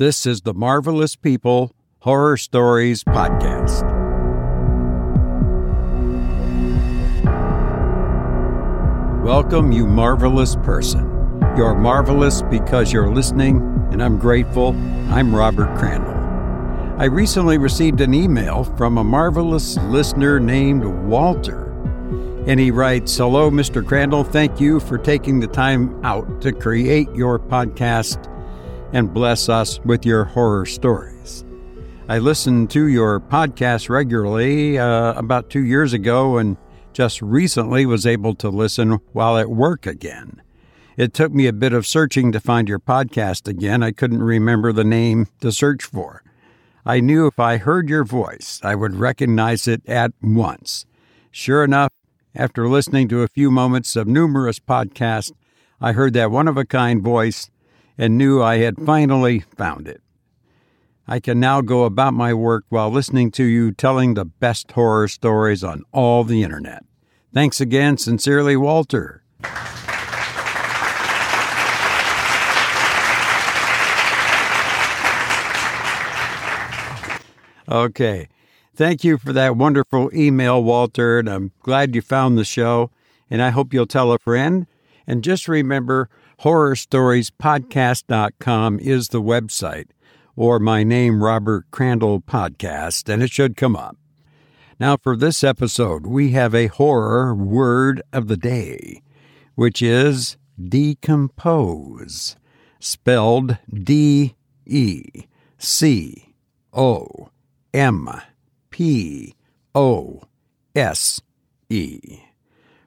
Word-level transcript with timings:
This 0.00 0.24
is 0.24 0.40
the 0.40 0.54
Marvelous 0.54 1.14
People 1.14 1.76
Horror 1.98 2.38
Stories 2.38 3.04
Podcast. 3.04 3.82
Welcome, 9.22 9.72
you 9.72 9.86
marvelous 9.86 10.56
person. 10.56 11.00
You're 11.54 11.74
marvelous 11.74 12.40
because 12.40 12.94
you're 12.94 13.12
listening, 13.12 13.58
and 13.92 14.02
I'm 14.02 14.18
grateful. 14.18 14.68
I'm 15.10 15.34
Robert 15.34 15.76
Crandall. 15.76 16.14
I 16.98 17.04
recently 17.04 17.58
received 17.58 18.00
an 18.00 18.14
email 18.14 18.64
from 18.64 18.96
a 18.96 19.04
marvelous 19.04 19.76
listener 19.80 20.40
named 20.40 20.82
Walter. 20.82 21.66
And 22.46 22.58
he 22.58 22.70
writes 22.70 23.14
Hello, 23.14 23.50
Mr. 23.50 23.86
Crandall. 23.86 24.24
Thank 24.24 24.62
you 24.62 24.80
for 24.80 24.96
taking 24.96 25.40
the 25.40 25.46
time 25.46 26.02
out 26.02 26.40
to 26.40 26.52
create 26.52 27.14
your 27.14 27.38
podcast 27.38 28.29
and 28.92 29.12
bless 29.14 29.48
us 29.48 29.80
with 29.80 30.04
your 30.04 30.24
horror 30.24 30.66
stories. 30.66 31.44
I 32.08 32.18
listened 32.18 32.70
to 32.70 32.86
your 32.86 33.20
podcast 33.20 33.88
regularly 33.88 34.78
uh, 34.78 35.12
about 35.14 35.48
two 35.48 35.64
years 35.64 35.92
ago 35.92 36.38
and 36.38 36.56
just 36.92 37.22
recently 37.22 37.86
was 37.86 38.04
able 38.06 38.34
to 38.34 38.48
listen 38.48 38.98
while 39.12 39.38
at 39.38 39.48
work 39.48 39.86
again. 39.86 40.42
It 40.96 41.14
took 41.14 41.32
me 41.32 41.46
a 41.46 41.52
bit 41.52 41.72
of 41.72 41.86
searching 41.86 42.32
to 42.32 42.40
find 42.40 42.68
your 42.68 42.80
podcast 42.80 43.46
again. 43.46 43.82
I 43.82 43.92
couldn't 43.92 44.22
remember 44.22 44.72
the 44.72 44.84
name 44.84 45.28
to 45.40 45.52
search 45.52 45.84
for. 45.84 46.22
I 46.84 47.00
knew 47.00 47.26
if 47.26 47.38
I 47.38 47.58
heard 47.58 47.88
your 47.88 48.04
voice, 48.04 48.60
I 48.64 48.74
would 48.74 48.96
recognize 48.96 49.68
it 49.68 49.88
at 49.88 50.12
once. 50.20 50.86
Sure 51.30 51.62
enough, 51.62 51.92
after 52.34 52.68
listening 52.68 53.08
to 53.08 53.22
a 53.22 53.28
few 53.28 53.50
moments 53.50 53.96
of 53.96 54.08
numerous 54.08 54.58
podcasts, 54.58 55.32
I 55.80 55.92
heard 55.92 56.12
that 56.14 56.30
one 56.30 56.48
of 56.48 56.56
a 56.56 56.64
kind 56.64 57.02
voice 57.02 57.50
and 58.00 58.16
knew 58.16 58.42
I 58.42 58.56
had 58.56 58.78
finally 58.78 59.40
found 59.40 59.86
it. 59.86 60.00
I 61.06 61.20
can 61.20 61.38
now 61.38 61.60
go 61.60 61.84
about 61.84 62.14
my 62.14 62.32
work 62.32 62.64
while 62.70 62.88
listening 62.88 63.30
to 63.32 63.44
you 63.44 63.72
telling 63.72 64.14
the 64.14 64.24
best 64.24 64.72
horror 64.72 65.06
stories 65.06 65.62
on 65.62 65.82
all 65.92 66.24
the 66.24 66.42
internet. 66.42 66.82
Thanks 67.34 67.60
again, 67.60 67.98
sincerely, 67.98 68.56
Walter. 68.56 69.22
Okay. 77.68 78.28
Thank 78.74 79.04
you 79.04 79.18
for 79.18 79.34
that 79.34 79.58
wonderful 79.58 80.10
email, 80.14 80.64
Walter, 80.64 81.18
and 81.18 81.28
I'm 81.28 81.52
glad 81.60 81.94
you 81.94 82.00
found 82.00 82.38
the 82.38 82.44
show, 82.44 82.90
and 83.28 83.42
I 83.42 83.50
hope 83.50 83.74
you'll 83.74 83.84
tell 83.84 84.10
a 84.10 84.18
friend. 84.18 84.66
And 85.06 85.22
just 85.22 85.48
remember, 85.48 86.08
horrorstoriespodcast.com 86.42 88.80
is 88.80 89.08
the 89.08 89.22
website 89.22 89.90
or 90.36 90.58
my 90.58 90.82
name, 90.82 91.22
Robert 91.22 91.66
Crandall 91.70 92.22
Podcast, 92.22 93.12
and 93.12 93.22
it 93.22 93.30
should 93.30 93.58
come 93.58 93.76
up. 93.76 93.98
Now, 94.78 94.96
for 94.96 95.14
this 95.14 95.44
episode, 95.44 96.06
we 96.06 96.30
have 96.30 96.54
a 96.54 96.68
horror 96.68 97.34
word 97.34 98.00
of 98.10 98.28
the 98.28 98.38
day, 98.38 99.02
which 99.54 99.82
is 99.82 100.38
decompose, 100.58 102.36
spelled 102.78 103.58
D 103.70 104.34
E 104.64 105.04
C 105.58 106.34
O 106.72 107.28
M 107.74 108.08
P 108.70 109.34
O 109.74 110.22
S 110.74 111.20
E. 111.68 112.20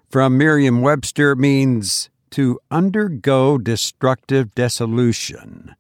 From 0.10 0.40
Merriam 0.40 0.82
Webster 0.82 1.36
means 1.36 2.10
to 2.34 2.60
undergo 2.72 3.60
destructive 3.60 4.56
dissolution, 4.56 5.76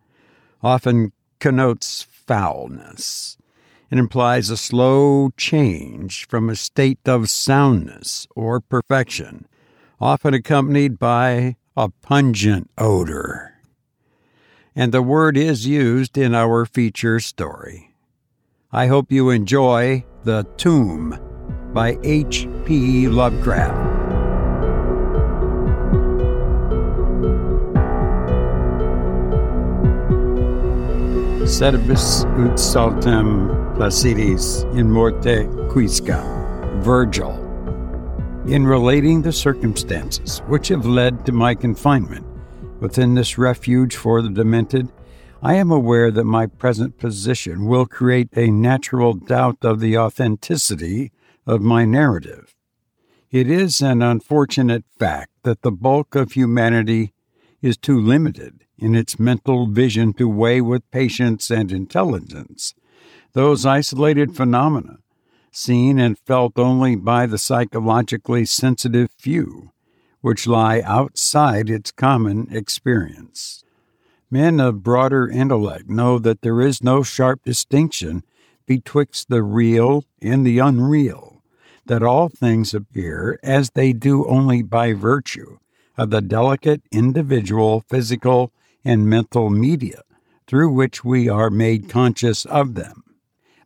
often 0.61 1.11
connotes 1.39 2.03
foulness. 2.03 3.37
It 3.89 3.97
implies 3.97 4.49
a 4.49 4.57
slow 4.57 5.31
change 5.35 6.27
from 6.27 6.49
a 6.49 6.55
state 6.55 7.07
of 7.07 7.29
soundness 7.29 8.27
or 8.35 8.59
perfection, 8.59 9.47
often 9.99 10.35
accompanied 10.35 10.99
by 10.99 11.55
a 11.75 11.89
pungent 11.89 12.69
odor. 12.77 13.55
And 14.75 14.91
the 14.91 15.01
word 15.01 15.37
is 15.37 15.65
used 15.65 16.17
in 16.19 16.35
our 16.35 16.65
feature 16.65 17.19
story. 17.19 17.95
I 18.71 18.87
hope 18.87 19.11
you 19.11 19.31
enjoy 19.31 20.05
The 20.23 20.43
Tomb 20.57 21.19
by 21.73 21.97
H.P. 22.03 23.07
Lovecraft. 23.07 23.92
Sedibus 31.43 32.23
ut 32.39 32.57
saltem 32.57 33.49
placidis 33.75 34.63
in 34.77 34.89
morte 34.89 35.45
quisca. 35.67 36.23
Virgil. 36.81 37.31
In 38.47 38.65
relating 38.65 39.21
the 39.21 39.33
circumstances 39.33 40.39
which 40.47 40.69
have 40.69 40.85
led 40.85 41.25
to 41.25 41.33
my 41.33 41.53
confinement 41.53 42.25
within 42.79 43.15
this 43.15 43.37
refuge 43.37 43.97
for 43.97 44.21
the 44.21 44.29
demented, 44.29 44.89
I 45.41 45.55
am 45.55 45.69
aware 45.69 46.11
that 46.11 46.23
my 46.23 46.47
present 46.47 46.97
position 46.97 47.65
will 47.65 47.87
create 47.87 48.29
a 48.37 48.49
natural 48.49 49.13
doubt 49.13 49.57
of 49.63 49.81
the 49.81 49.97
authenticity 49.97 51.11
of 51.45 51.61
my 51.61 51.83
narrative. 51.83 52.55
It 53.31 53.49
is 53.49 53.81
an 53.81 54.01
unfortunate 54.01 54.85
fact 54.97 55.31
that 55.43 55.61
the 55.61 55.73
bulk 55.73 56.15
of 56.15 56.31
humanity 56.31 57.13
is 57.61 57.75
too 57.75 57.99
limited 57.99 58.62
in 58.77 58.95
its 58.95 59.19
mental 59.19 59.67
vision 59.67 60.13
to 60.13 60.27
weigh 60.27 60.61
with 60.61 60.89
patience 60.91 61.49
and 61.49 61.71
intelligence 61.71 62.73
those 63.33 63.65
isolated 63.65 64.35
phenomena 64.35 64.97
seen 65.51 65.99
and 65.99 66.17
felt 66.17 66.57
only 66.57 66.95
by 66.95 67.25
the 67.25 67.37
psychologically 67.37 68.45
sensitive 68.45 69.11
few, 69.17 69.71
which 70.21 70.47
lie 70.47 70.81
outside 70.81 71.69
its 71.69 71.91
common 71.91 72.47
experience. 72.51 73.63
Men 74.31 74.59
of 74.59 74.81
broader 74.81 75.29
intellect 75.29 75.87
know 75.87 76.17
that 76.17 76.41
there 76.41 76.59
is 76.59 76.83
no 76.83 77.03
sharp 77.03 77.43
distinction 77.43 78.23
betwixt 78.65 79.29
the 79.29 79.43
real 79.43 80.05
and 80.21 80.45
the 80.45 80.57
unreal, 80.57 81.43
that 81.85 82.01
all 82.01 82.29
things 82.29 82.73
appear 82.73 83.39
as 83.43 83.71
they 83.71 83.93
do 83.93 84.25
only 84.25 84.63
by 84.63 84.93
virtue 84.93 85.57
of 85.97 86.09
the 86.09 86.21
delicate 86.21 86.81
individual 86.91 87.83
physical 87.87 88.51
and 88.85 89.09
mental 89.09 89.49
media 89.49 90.01
through 90.47 90.71
which 90.71 91.03
we 91.03 91.29
are 91.29 91.49
made 91.49 91.89
conscious 91.89 92.45
of 92.45 92.75
them. 92.75 93.03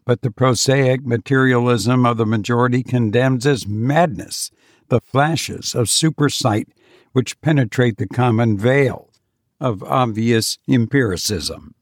But 0.06 0.22
the 0.22 0.32
prosaic 0.32 1.06
materialism 1.06 2.06
of 2.06 2.18
the 2.18 2.26
majority 2.26 2.84
condemns 2.84 3.46
as 3.46 3.68
madness 3.68 4.52
the 4.90 5.02
flashes 5.02 5.76
of 5.76 5.88
supersight 5.88 6.68
which 7.12 7.42
penetrate 7.42 7.98
the 7.98 8.08
common 8.08 8.58
veil 8.58 9.12
of 9.60 9.84
obvious 9.84 10.58
empiricism. 10.70 11.74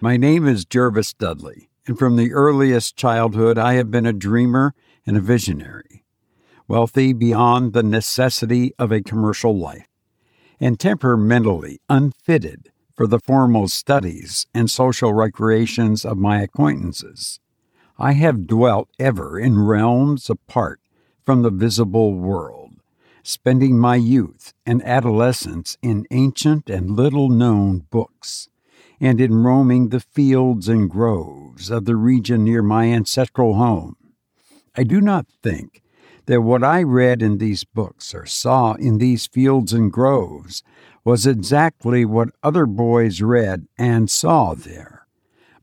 My 0.00 0.16
name 0.16 0.46
is 0.46 0.64
Jervis 0.64 1.12
Dudley, 1.12 1.68
and 1.86 1.98
from 1.98 2.16
the 2.16 2.32
earliest 2.32 2.96
childhood 2.96 3.58
I 3.58 3.74
have 3.74 3.90
been 3.90 4.06
a 4.06 4.12
dreamer 4.12 4.74
and 5.06 5.16
a 5.16 5.20
visionary, 5.20 6.04
wealthy 6.68 7.12
beyond 7.12 7.72
the 7.72 7.82
necessity 7.82 8.72
of 8.78 8.92
a 8.92 9.02
commercial 9.02 9.56
life 9.56 9.88
and 10.60 10.78
temperamentally 10.78 11.80
unfitted 11.88 12.70
for 12.94 13.06
the 13.06 13.20
formal 13.20 13.68
studies 13.68 14.46
and 14.54 14.70
social 14.70 15.12
recreations 15.12 16.04
of 16.04 16.16
my 16.16 16.40
acquaintances. 16.40 17.40
I 17.98 18.12
have 18.12 18.46
dwelt 18.46 18.88
ever 18.98 19.38
in 19.38 19.58
realms 19.58 20.30
apart 20.30 20.80
from 21.24 21.42
the 21.42 21.50
visible 21.50 22.14
world, 22.14 22.74
spending 23.22 23.78
my 23.78 23.96
youth 23.96 24.54
and 24.64 24.82
adolescence 24.84 25.76
in 25.82 26.06
ancient 26.10 26.70
and 26.70 26.90
little 26.90 27.28
known 27.28 27.86
books, 27.90 28.48
and 29.00 29.20
in 29.20 29.42
roaming 29.42 29.88
the 29.88 30.00
fields 30.00 30.68
and 30.68 30.88
groves 30.88 31.70
of 31.70 31.84
the 31.84 31.96
region 31.96 32.44
near 32.44 32.62
my 32.62 32.86
ancestral 32.86 33.54
home. 33.54 33.96
I 34.74 34.84
do 34.84 35.00
not 35.00 35.26
think 35.42 35.82
that 36.26 36.42
what 36.42 36.62
I 36.62 36.82
read 36.82 37.22
in 37.22 37.38
these 37.38 37.64
books 37.64 38.14
or 38.14 38.26
saw 38.26 38.74
in 38.74 38.98
these 38.98 39.26
fields 39.26 39.72
and 39.72 39.92
groves 39.92 40.62
was 41.04 41.26
exactly 41.26 42.04
what 42.04 42.30
other 42.42 42.66
boys 42.66 43.22
read 43.22 43.66
and 43.78 44.10
saw 44.10 44.54
there. 44.54 45.06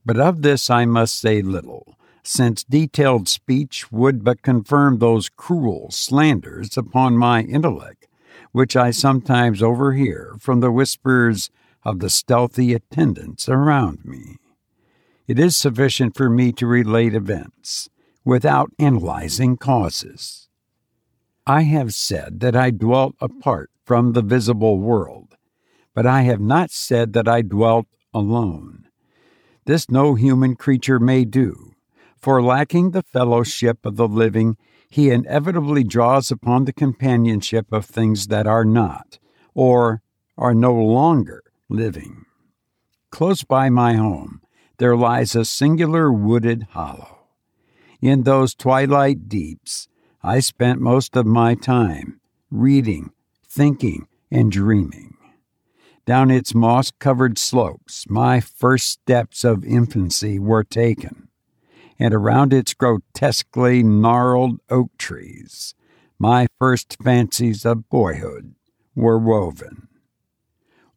But 0.06 0.20
of 0.20 0.42
this 0.42 0.70
I 0.70 0.86
must 0.86 1.20
say 1.20 1.42
little, 1.42 1.98
since 2.24 2.64
detailed 2.64 3.28
speech 3.28 3.92
would 3.92 4.24
but 4.24 4.42
confirm 4.42 5.00
those 5.00 5.30
cruel 5.30 5.92
slanders 5.92 6.78
upon 6.78 7.18
my 7.18 7.42
intellect, 7.42 8.08
which 8.54 8.76
I 8.76 8.92
sometimes 8.92 9.62
overhear 9.62 10.36
from 10.40 10.62
the 10.62 10.72
whispers 10.72 11.50
of 11.84 12.00
the 12.00 12.10
stealthy 12.10 12.74
attendants 12.74 13.50
around 13.50 14.06
me. 14.06 14.38
It 15.28 15.40
is 15.40 15.56
sufficient 15.56 16.16
for 16.16 16.30
me 16.30 16.52
to 16.54 16.68
relate 16.68 17.14
events 17.14 17.90
without 18.24 18.72
analyzing 18.80 19.58
causes. 19.58 20.43
I 21.46 21.64
have 21.64 21.94
said 21.94 22.40
that 22.40 22.56
I 22.56 22.72
dwelt 22.72 23.16
apart 23.20 23.70
from 23.84 24.14
the 24.14 24.22
visible 24.22 24.80
world, 24.80 25.36
but 25.94 26.06
I 26.06 26.22
have 26.22 26.40
not 26.40 26.72
said 26.72 27.12
that 27.14 27.28
I 27.28 27.42
dwelt 27.42 27.88
alone. 28.14 28.88
This 29.66 29.92
no 29.92 30.16
human 30.16 30.56
creature 30.56 31.00
may 31.00 31.26
do, 31.26 31.74
for 32.18 32.42
lacking 32.42 32.92
the 32.92 33.04
fellowship 33.04 33.86
of 33.86 33.98
the 33.98 34.08
living, 34.08 34.56
he 34.90 35.10
inevitably 35.10 35.84
draws 35.84 36.32
upon 36.32 36.64
the 36.64 36.72
companionship 36.72 37.74
of 37.74 37.86
things 37.86 38.28
that 38.28 38.48
are 38.48 38.64
not, 38.64 39.20
or 39.54 40.02
are 40.38 40.56
no 40.56 40.74
longer, 40.74 41.44
living. 41.68 42.26
Close 43.10 43.44
by 43.44 43.70
my 43.70 43.96
home, 43.96 44.40
there 44.78 44.96
lies 44.96 45.36
a 45.36 45.44
singular 45.44 46.10
wooded 46.10 46.68
hollow. 46.72 47.28
In 48.02 48.24
those 48.24 48.56
twilight 48.56 49.28
deeps, 49.28 49.90
I 50.26 50.40
spent 50.40 50.80
most 50.80 51.18
of 51.18 51.26
my 51.26 51.54
time 51.54 52.22
reading, 52.50 53.12
thinking, 53.46 54.08
and 54.32 54.50
dreaming. 54.50 55.18
Down 56.06 56.32
its 56.32 56.56
moss 56.56 56.92
covered 56.92 57.38
slopes, 57.38 58.10
my 58.10 58.40
first 58.40 58.88
steps 58.88 59.44
of 59.44 59.66
infancy 59.66 60.40
were 60.40 60.64
taken, 60.64 61.28
and 62.00 62.14
around 62.14 62.54
its 62.54 62.74
grotesquely 62.74 63.84
gnarled 63.84 64.62
oak 64.70 64.92
trees, 64.98 65.76
my 66.18 66.48
first 66.58 66.96
fancies 67.04 67.66
of 67.66 67.90
boyhood 67.90 68.56
were 68.96 69.20
woven. 69.20 69.90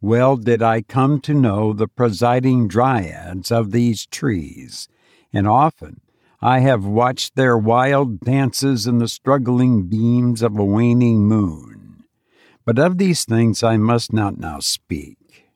Well 0.00 0.37
did 0.37 0.62
I 0.62 0.82
come 0.82 1.20
to 1.22 1.34
know 1.34 1.72
the 1.72 1.88
presiding 1.88 2.69
dryads 2.69 3.50
of 3.50 3.72
these 3.72 4.06
trees, 4.06 4.88
and 5.32 5.49
often 5.49 6.00
I 6.40 6.60
have 6.60 6.84
watched 6.84 7.34
their 7.34 7.56
wild 7.56 8.20
dances 8.20 8.86
in 8.86 8.98
the 8.98 9.08
struggling 9.08 9.84
beams 9.84 10.42
of 10.42 10.58
a 10.58 10.64
waning 10.64 11.26
moon. 11.26 12.04
But 12.64 12.78
of 12.78 12.98
these 12.98 13.24
things 13.24 13.62
I 13.62 13.76
must 13.76 14.12
not 14.12 14.38
now 14.38 14.58
speak. 14.60 15.46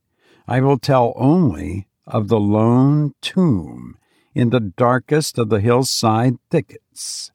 I 0.48 0.60
will 0.60 0.78
tell 0.78 1.12
only 1.16 1.88
of 2.06 2.28
the 2.28 2.40
lone 2.40 3.12
tomb 3.20 3.98
in 4.34 4.50
the 4.50 4.60
darkest 4.60 5.38
of 5.38 5.48
the 5.48 5.60
hillside 5.60 6.36
thickets, 6.50 7.30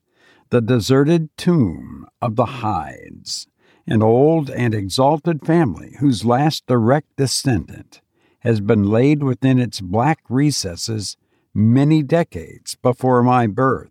the 0.50 0.62
deserted 0.62 1.30
tomb 1.38 2.08
of 2.22 2.36
the 2.36 2.46
Hydes, 2.46 3.48
an 3.86 4.02
old 4.02 4.50
and 4.50 4.74
exalted 4.74 5.46
family 5.46 5.96
whose 6.00 6.26
last 6.26 6.66
direct 6.66 7.16
descendant 7.16 8.02
has 8.40 8.60
been 8.60 8.84
laid 8.84 9.24
within 9.24 9.60
its 9.60 9.82
black 9.82 10.20
recesses 10.30 11.18
many 11.56 12.04
decades 12.04 12.76
before 12.76 13.24
my 13.24 13.48
birth. 13.48 13.90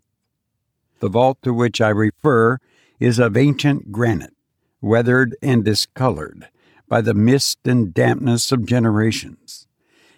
The 0.99 1.09
vault 1.09 1.39
to 1.41 1.53
which 1.53 1.81
I 1.81 1.89
refer 1.89 2.59
is 2.99 3.17
of 3.17 3.35
ancient 3.35 3.91
granite, 3.91 4.35
weathered 4.81 5.35
and 5.41 5.65
discolored 5.65 6.47
by 6.87 7.01
the 7.01 7.15
mist 7.15 7.59
and 7.65 7.91
dampness 7.91 8.51
of 8.51 8.67
generations. 8.67 9.67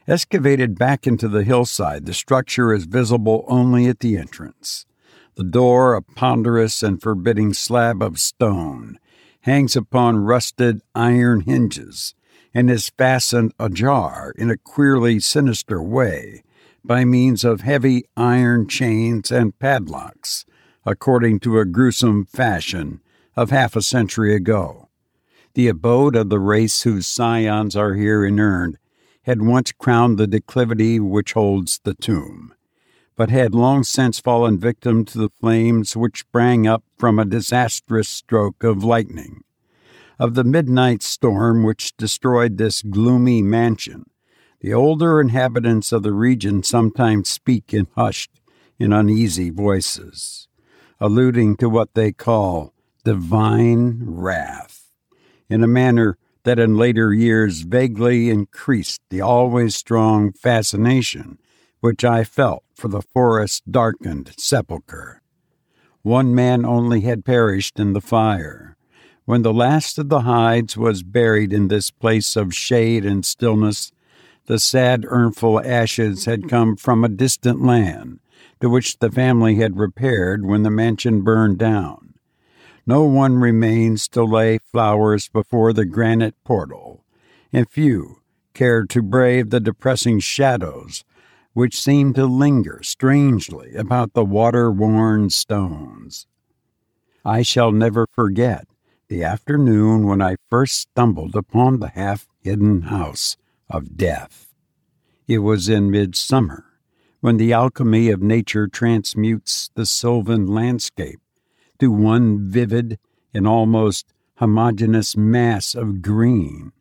Excavated 0.07 0.77
back 0.77 1.07
into 1.07 1.29
the 1.29 1.43
hillside, 1.43 2.05
the 2.05 2.13
structure 2.13 2.73
is 2.73 2.85
visible 2.85 3.45
only 3.47 3.87
at 3.87 3.99
the 3.99 4.17
entrance. 4.17 4.85
The 5.35 5.43
door, 5.43 5.95
a 5.95 6.01
ponderous 6.01 6.83
and 6.83 7.01
forbidding 7.01 7.53
slab 7.53 8.01
of 8.01 8.19
stone, 8.19 8.99
hangs 9.41 9.75
upon 9.75 10.17
rusted 10.17 10.81
iron 10.93 11.41
hinges 11.41 12.13
and 12.53 12.69
is 12.69 12.89
fastened 12.89 13.53
ajar 13.59 14.33
in 14.37 14.49
a 14.49 14.57
queerly 14.57 15.19
sinister 15.19 15.81
way 15.81 16.43
by 16.87 17.05
means 17.05 17.43
of 17.43 17.61
heavy 17.61 18.05
iron 18.15 18.67
chains 18.67 19.29
and 19.29 19.59
padlocks, 19.59 20.45
according 20.85 21.39
to 21.41 21.59
a 21.59 21.65
gruesome 21.65 22.25
fashion 22.25 23.01
of 23.35 23.49
half 23.49 23.75
a 23.75 23.81
century 23.81 24.33
ago. 24.33 24.89
The 25.53 25.67
abode 25.67 26.15
of 26.15 26.29
the 26.29 26.39
race 26.39 26.83
whose 26.83 27.05
scions 27.05 27.75
are 27.75 27.93
here 27.93 28.25
inurned 28.25 28.77
had 29.23 29.41
once 29.41 29.71
crowned 29.71 30.17
the 30.17 30.27
declivity 30.27 30.99
which 30.99 31.33
holds 31.33 31.79
the 31.83 31.93
tomb 31.93 32.53
but 33.17 33.31
had 33.31 33.55
long 33.55 33.83
since 33.83 34.19
fallen 34.19 34.59
victim 34.59 35.03
to 35.03 35.17
the 35.17 35.29
flames 35.41 35.97
which 35.97 36.19
sprang 36.19 36.67
up 36.67 36.83
from 36.97 37.17
a 37.17 37.25
disastrous 37.25 38.07
stroke 38.07 38.63
of 38.63 38.83
lightning. 38.83 39.43
Of 40.19 40.35
the 40.35 40.43
midnight 40.43 41.01
storm 41.01 41.63
which 41.63 41.97
destroyed 41.97 42.57
this 42.57 42.83
gloomy 42.83 43.41
mansion, 43.41 44.05
the 44.59 44.73
older 44.73 45.21
inhabitants 45.21 45.91
of 45.91 46.03
the 46.03 46.13
region 46.13 46.63
sometimes 46.63 47.29
speak 47.29 47.73
in 47.73 47.87
hushed 47.95 48.41
and 48.79 48.93
uneasy 48.93 49.49
voices, 49.49 50.47
alluding 50.99 51.55
to 51.57 51.69
what 51.69 51.93
they 51.93 52.11
call 52.11 52.73
divine 53.03 53.99
wrath, 54.03 54.91
in 55.49 55.63
a 55.63 55.67
manner 55.67 56.17
that 56.43 56.59
in 56.59 56.77
later 56.77 57.13
years 57.13 57.61
vaguely 57.61 58.29
increased 58.29 59.01
the 59.09 59.21
always 59.21 59.75
strong 59.75 60.31
fascination 60.31 61.37
which 61.79 62.03
I 62.03 62.23
felt 62.23 62.63
for 62.73 62.87
the 62.87 63.01
forest 63.01 63.71
darkened 63.71 64.33
sepulchre. 64.37 65.21
One 66.01 66.33
man 66.33 66.65
only 66.65 67.01
had 67.01 67.25
perished 67.25 67.79
in 67.79 67.93
the 67.93 68.01
fire. 68.01 68.77
When 69.25 69.41
the 69.41 69.53
last 69.53 69.97
of 69.97 70.09
the 70.09 70.21
Hydes 70.21 70.77
was 70.77 71.03
buried 71.03 71.51
in 71.51 71.67
this 71.67 71.91
place 71.91 72.35
of 72.35 72.55
shade 72.55 73.05
and 73.05 73.25
stillness, 73.25 73.91
the 74.47 74.59
sad 74.59 75.03
urnful 75.03 75.63
ashes 75.63 76.25
had 76.25 76.49
come 76.49 76.75
from 76.75 77.03
a 77.03 77.09
distant 77.09 77.61
land 77.61 78.19
to 78.59 78.69
which 78.69 78.97
the 78.99 79.11
family 79.11 79.55
had 79.55 79.77
repaired 79.77 80.45
when 80.45 80.63
the 80.63 80.71
mansion 80.71 81.21
burned 81.21 81.57
down. 81.57 82.15
No 82.85 83.03
one 83.03 83.37
remains 83.37 84.07
to 84.09 84.23
lay 84.23 84.57
flowers 84.57 85.27
before 85.27 85.73
the 85.73 85.85
granite 85.85 86.35
portal, 86.45 87.03
and 87.51 87.69
few 87.69 88.21
cared 88.53 88.89
to 88.89 89.01
brave 89.01 89.49
the 89.49 89.59
depressing 89.59 90.19
shadows 90.19 91.03
which 91.53 91.79
seemed 91.79 92.13
to 92.15 92.25
linger 92.25 92.79
strangely 92.83 93.73
about 93.73 94.13
the 94.13 94.23
water 94.23 94.71
worn 94.71 95.27
stones. 95.29 96.27
I 97.25 97.41
shall 97.41 97.71
never 97.71 98.05
forget 98.05 98.67
the 99.07 99.23
afternoon 99.23 100.05
when 100.05 100.21
I 100.21 100.35
first 100.49 100.77
stumbled 100.77 101.35
upon 101.35 101.79
the 101.79 101.89
half 101.89 102.27
hidden 102.41 102.83
house 102.83 103.37
of 103.69 103.97
death. 103.97 104.53
It 105.27 105.39
was 105.39 105.67
in 105.67 105.91
midsummer, 105.91 106.65
when 107.19 107.37
the 107.37 107.53
alchemy 107.53 108.09
of 108.09 108.21
nature 108.21 108.67
transmutes 108.67 109.69
the 109.75 109.85
sylvan 109.85 110.47
landscape 110.47 111.19
to 111.79 111.91
one 111.91 112.49
vivid 112.49 112.99
and 113.33 113.47
almost 113.47 114.13
homogeneous 114.37 115.17
mass 115.17 115.75
of 115.75 116.01
green, 116.01 116.71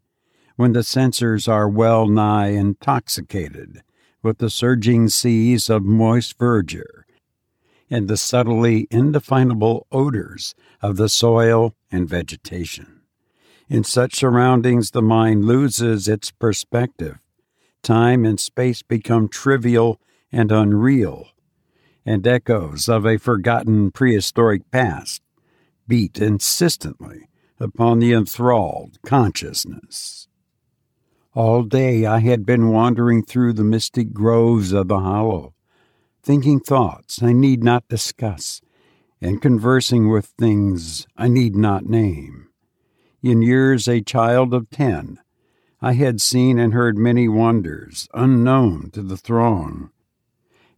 when 0.56 0.72
the 0.72 0.82
senses 0.82 1.48
are 1.48 1.68
well 1.68 2.06
nigh 2.06 2.48
intoxicated 2.48 3.82
with 4.22 4.38
the 4.38 4.50
surging 4.50 5.08
seas 5.08 5.68
of 5.68 5.82
moist 5.82 6.38
verdure 6.38 7.04
and 7.88 8.08
the 8.08 8.16
subtly 8.16 8.88
indefinable 8.90 9.86
odors 9.92 10.54
of 10.82 10.96
the 10.96 11.08
soil 11.08 11.74
and 11.90 12.08
vegetation. 12.08 12.95
In 13.68 13.82
such 13.82 14.14
surroundings, 14.14 14.92
the 14.92 15.02
mind 15.02 15.44
loses 15.44 16.06
its 16.06 16.30
perspective. 16.30 17.18
Time 17.82 18.24
and 18.24 18.38
space 18.38 18.82
become 18.82 19.28
trivial 19.28 20.00
and 20.30 20.52
unreal, 20.52 21.28
and 22.04 22.26
echoes 22.26 22.88
of 22.88 23.04
a 23.04 23.18
forgotten 23.18 23.90
prehistoric 23.90 24.70
past 24.70 25.22
beat 25.88 26.18
insistently 26.18 27.28
upon 27.58 27.98
the 27.98 28.12
enthralled 28.12 28.98
consciousness. 29.04 30.28
All 31.34 31.62
day 31.64 32.06
I 32.06 32.20
had 32.20 32.46
been 32.46 32.68
wandering 32.68 33.24
through 33.24 33.54
the 33.54 33.64
mystic 33.64 34.12
groves 34.12 34.72
of 34.72 34.88
the 34.88 35.00
hollow, 35.00 35.54
thinking 36.22 36.60
thoughts 36.60 37.22
I 37.22 37.32
need 37.32 37.62
not 37.62 37.88
discuss, 37.88 38.60
and 39.20 39.42
conversing 39.42 40.08
with 40.08 40.26
things 40.38 41.06
I 41.16 41.28
need 41.28 41.56
not 41.56 41.84
name. 41.84 42.45
In 43.26 43.42
years 43.42 43.88
a 43.88 44.02
child 44.02 44.54
of 44.54 44.70
ten, 44.70 45.18
I 45.82 45.94
had 45.94 46.20
seen 46.20 46.60
and 46.60 46.72
heard 46.72 46.96
many 46.96 47.26
wonders 47.26 48.06
unknown 48.14 48.90
to 48.92 49.02
the 49.02 49.16
throng, 49.16 49.90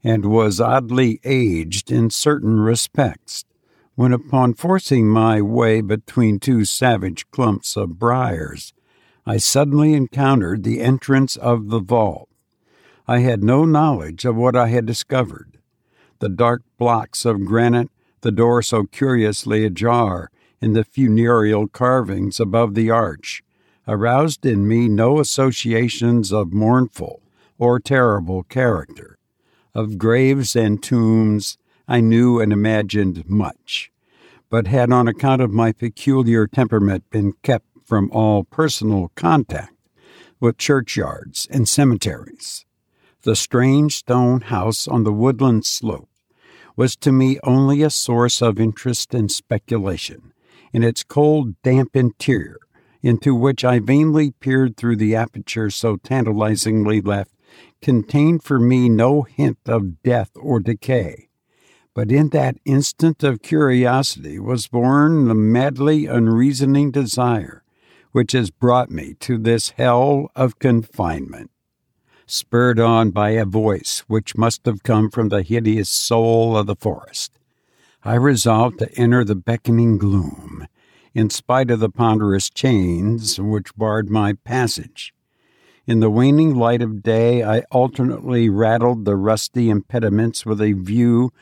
and 0.03 0.25
was 0.25 0.59
oddly 0.59 1.21
aged 1.25 1.93
in 1.93 2.09
certain 2.09 2.59
respects 2.59 3.45
when, 3.97 4.15
upon 4.15 4.55
forcing 4.55 5.09
my 5.09 5.43
way 5.43 5.83
between 5.83 6.41
two 6.41 6.65
savage 6.65 7.31
clumps 7.31 7.77
of 7.77 7.99
briars, 7.99 8.73
I 9.27 9.37
suddenly 9.37 9.93
encountered 9.93 10.63
the 10.65 10.81
entrance 10.81 11.37
of 11.37 11.69
the 11.69 11.81
vault. 11.81 12.31
I 13.07 13.19
had 13.19 13.45
no 13.45 13.67
knowledge 13.67 14.25
of 14.25 14.37
what 14.37 14.57
I 14.57 14.69
had 14.69 14.87
discovered. 14.87 15.59
The 16.21 16.31
dark 16.31 16.63
blocks 16.79 17.27
of 17.27 17.45
granite, 17.45 17.91
the 18.23 18.33
door 18.33 18.63
so 18.63 18.85
curiously 18.85 19.67
ajar, 19.67 20.31
and 20.61 20.75
the 20.75 20.85
funereal 20.85 21.69
carvings 21.69 22.41
above 22.41 22.75
the 22.75 22.91
arch 22.91 23.43
aroused 23.87 24.45
in 24.45 24.69
me 24.69 24.89
no 24.89 25.19
associations 25.19 26.33
of 26.33 26.53
mournful 26.53 27.23
or 27.59 27.81
terrible 27.81 28.43
character. 28.45 29.19
Of 29.75 29.99
graves 29.99 30.55
and 30.55 30.83
tombs 30.83 31.57
I 31.87 32.01
knew 32.01 32.41
and 32.41 32.53
imagined 32.53 33.29
much, 33.29 33.91
but 34.51 34.67
had 34.67 34.93
on 34.93 35.09
account 35.09 35.41
of 35.41 35.53
my 35.53 35.73
peculiar 35.73 36.47
temperament 36.47 37.09
been 37.11 37.33
kept 37.43 37.67
from 37.85 38.11
all 38.13 38.45
personal 38.45 39.11
contact 39.15 39.73
with 40.41 40.59
churchyards 40.59 41.49
and 41.51 41.69
cemeteries. 41.69 42.67
The 43.23 43.35
strange 43.35 43.97
stone 43.97 44.43
house 44.43 44.87
on 44.87 45.05
the 45.05 45.13
woodland 45.13 45.65
slope 45.65 46.09
was 46.77 46.95
to 46.97 47.11
me 47.11 47.39
only 47.43 47.83
a 47.83 47.91
source 47.91 48.41
of 48.41 48.61
interest 48.61 49.15
and 49.15 49.33
speculation, 49.33 50.33
in 50.73 50.83
its 50.83 51.03
cold, 51.03 51.61
damp 51.63 51.95
interior, 51.95 52.59
into 53.03 53.35
which 53.35 53.65
I 53.65 53.79
vainly 53.79 54.33
peered 54.33 54.77
through 54.77 54.97
the 54.97 55.15
aperture 55.15 55.71
so 55.71 55.97
tantalizingly 55.97 57.01
left, 57.01 57.33
contained 57.81 58.43
for 58.43 58.59
me 58.59 58.89
no 58.89 59.23
hint 59.23 59.59
of 59.67 60.03
death 60.03 60.31
or 60.37 60.61
decay. 60.61 61.29
But 61.95 62.13
in 62.13 62.29
that 62.31 62.59
instant 62.65 63.23
of 63.23 63.43
curiosity 63.43 64.39
was 64.39 64.69
born 64.69 65.27
the 65.27 65.35
madly 65.35 66.07
unreasoning 66.07 66.91
desire 66.91 67.65
which 68.13 68.33
has 68.33 68.51
brought 68.51 68.91
me 68.91 69.15
to 69.21 69.39
this 69.39 69.71
hell 69.71 70.31
of 70.35 70.59
confinement 70.59 71.51
spurred 72.31 72.79
on 72.79 73.11
by 73.11 73.31
a 73.31 73.45
voice 73.45 74.05
which 74.07 74.37
must 74.37 74.67
have 74.67 74.83
come 74.83 75.11
from 75.11 75.31
the 75.31 75.43
hideous 75.43 75.89
soul 75.89 76.57
of 76.57 76.67
the 76.67 76.77
forest. 76.77 77.38
I 78.05 78.15
resolved 78.15 78.79
to 78.79 78.93
enter 78.95 79.25
the 79.25 79.35
beckoning 79.35 79.99
gloom, 79.99 80.67
in 81.15 81.31
spite 81.31 81.71
of 81.71 81.81
the 81.81 81.91
ponderous 81.91 82.49
chains 82.51 83.41
which 83.41 83.77
barred 83.77 84.11
my 84.11 84.35
passage. 84.45 85.13
In 85.87 86.01
the 86.01 86.11
waning 86.11 86.55
light 86.55 86.83
of 86.83 87.03
day, 87.03 87.43
I 87.43 87.61
alternately 87.71 88.49
rattled 88.49 89.05
the 89.05 89.17
rusty 89.17 89.71
impediments 89.71 90.45
with 90.47 90.61
a 90.61 90.73
view 90.73 91.33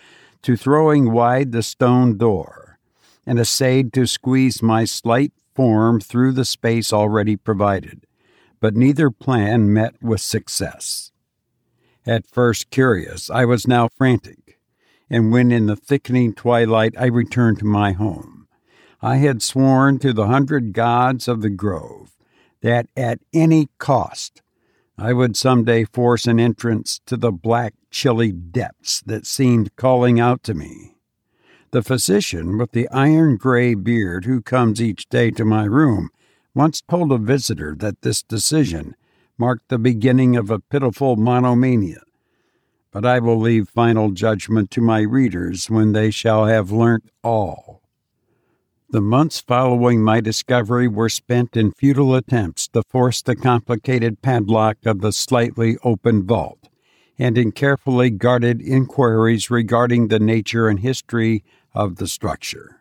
to 0.43 0.57
throwing 0.57 1.13
wide 1.13 1.53
the 1.53 1.63
stone 1.63 2.17
door, 2.17 2.79
and 3.27 3.39
essayed 3.39 3.93
to 3.95 4.07
squeeze 4.07 4.63
my 4.63 4.85
slight 4.85 5.33
form 5.55 6.01
through 6.01 6.33
the 6.33 6.45
space 6.45 6.93
already 6.93 7.37
provided 7.37 8.07
but 8.61 8.75
neither 8.75 9.11
plan 9.11 9.73
met 9.73 9.95
with 10.03 10.21
success. 10.21 11.13
At 12.07 12.27
first 12.27 12.71
curious, 12.71 13.31
I 13.31 13.45
was 13.45 13.67
now 13.67 13.89
frantic, 13.89 14.56
and 15.09 15.31
when 15.33 15.53
in 15.53 15.67
the 15.67 15.77
thickening 15.77 16.35
twilight 16.35 16.95
I 16.99 17.07
returned 17.07 17.59
to 17.61 17.65
my 17.65 17.93
home, 17.93 18.49
I 19.01 19.17
had 19.17 19.43
sworn 19.43 19.99
to 20.01 20.13
the 20.13 20.27
hundred 20.27 20.73
gods 20.73 21.29
of 21.29 21.43
the 21.43 21.51
grove 21.51 22.17
that 22.63 22.89
at 22.97 23.21
any 23.33 23.69
cost 23.79 24.43
I 24.99 25.13
would 25.13 25.37
some 25.37 25.65
day 25.65 25.85
force 25.85 26.27
an 26.27 26.41
entrance 26.41 27.01
to 27.05 27.19
the 27.19 27.31
black, 27.31 27.75
chilly 27.91 28.33
depths 28.33 29.03
that 29.03 29.27
seemed 29.27 29.77
calling 29.77 30.19
out 30.19 30.43
to 30.45 30.55
me. 30.55 30.97
The 31.71 31.83
physician 31.83 32.57
with 32.57 32.73
the 32.73 32.89
iron 32.89 33.37
gray 33.37 33.75
beard 33.75 34.25
who 34.25 34.41
comes 34.41 34.81
each 34.81 35.09
day 35.11 35.31
to 35.33 35.45
my 35.45 35.65
room 35.65 36.09
once 36.55 36.81
told 36.81 37.13
a 37.13 37.19
visitor 37.19 37.77
that 37.79 38.01
this 38.01 38.23
decision 38.23 38.95
marked 39.37 39.69
the 39.69 39.79
beginning 39.79 40.35
of 40.35 40.51
a 40.51 40.61
pitiful 40.61 41.17
monomania. 41.17 42.01
But 42.97 43.05
I 43.05 43.19
will 43.19 43.39
leave 43.39 43.69
final 43.69 44.11
judgment 44.11 44.71
to 44.71 44.81
my 44.81 45.03
readers 45.03 45.69
when 45.69 45.93
they 45.93 46.11
shall 46.11 46.47
have 46.47 46.71
learnt 46.71 47.11
all. 47.23 47.83
The 48.89 49.03
months 49.03 49.39
following 49.39 50.03
my 50.03 50.23
discovery 50.23 50.89
were 50.89 51.11
spent 51.11 51.59
in 51.59 51.73
futile 51.73 52.15
attempts 52.15 52.69
to 52.69 52.83
force 52.89 53.21
the 53.21 53.37
complicated 53.37 54.23
padlock 54.23 54.79
of 54.87 55.03
the 55.03 55.13
slightly 55.13 55.77
open 55.85 56.27
vault, 56.27 56.71
and 57.19 57.37
in 57.37 57.53
carefully 57.53 58.09
guarded 58.09 58.63
inquiries 58.63 59.51
regarding 59.51 60.09
the 60.09 60.19
nature 60.19 60.67
and 60.67 60.81
history 60.81 61.45
of 61.75 61.97
the 61.97 62.09
structure. 62.09 62.81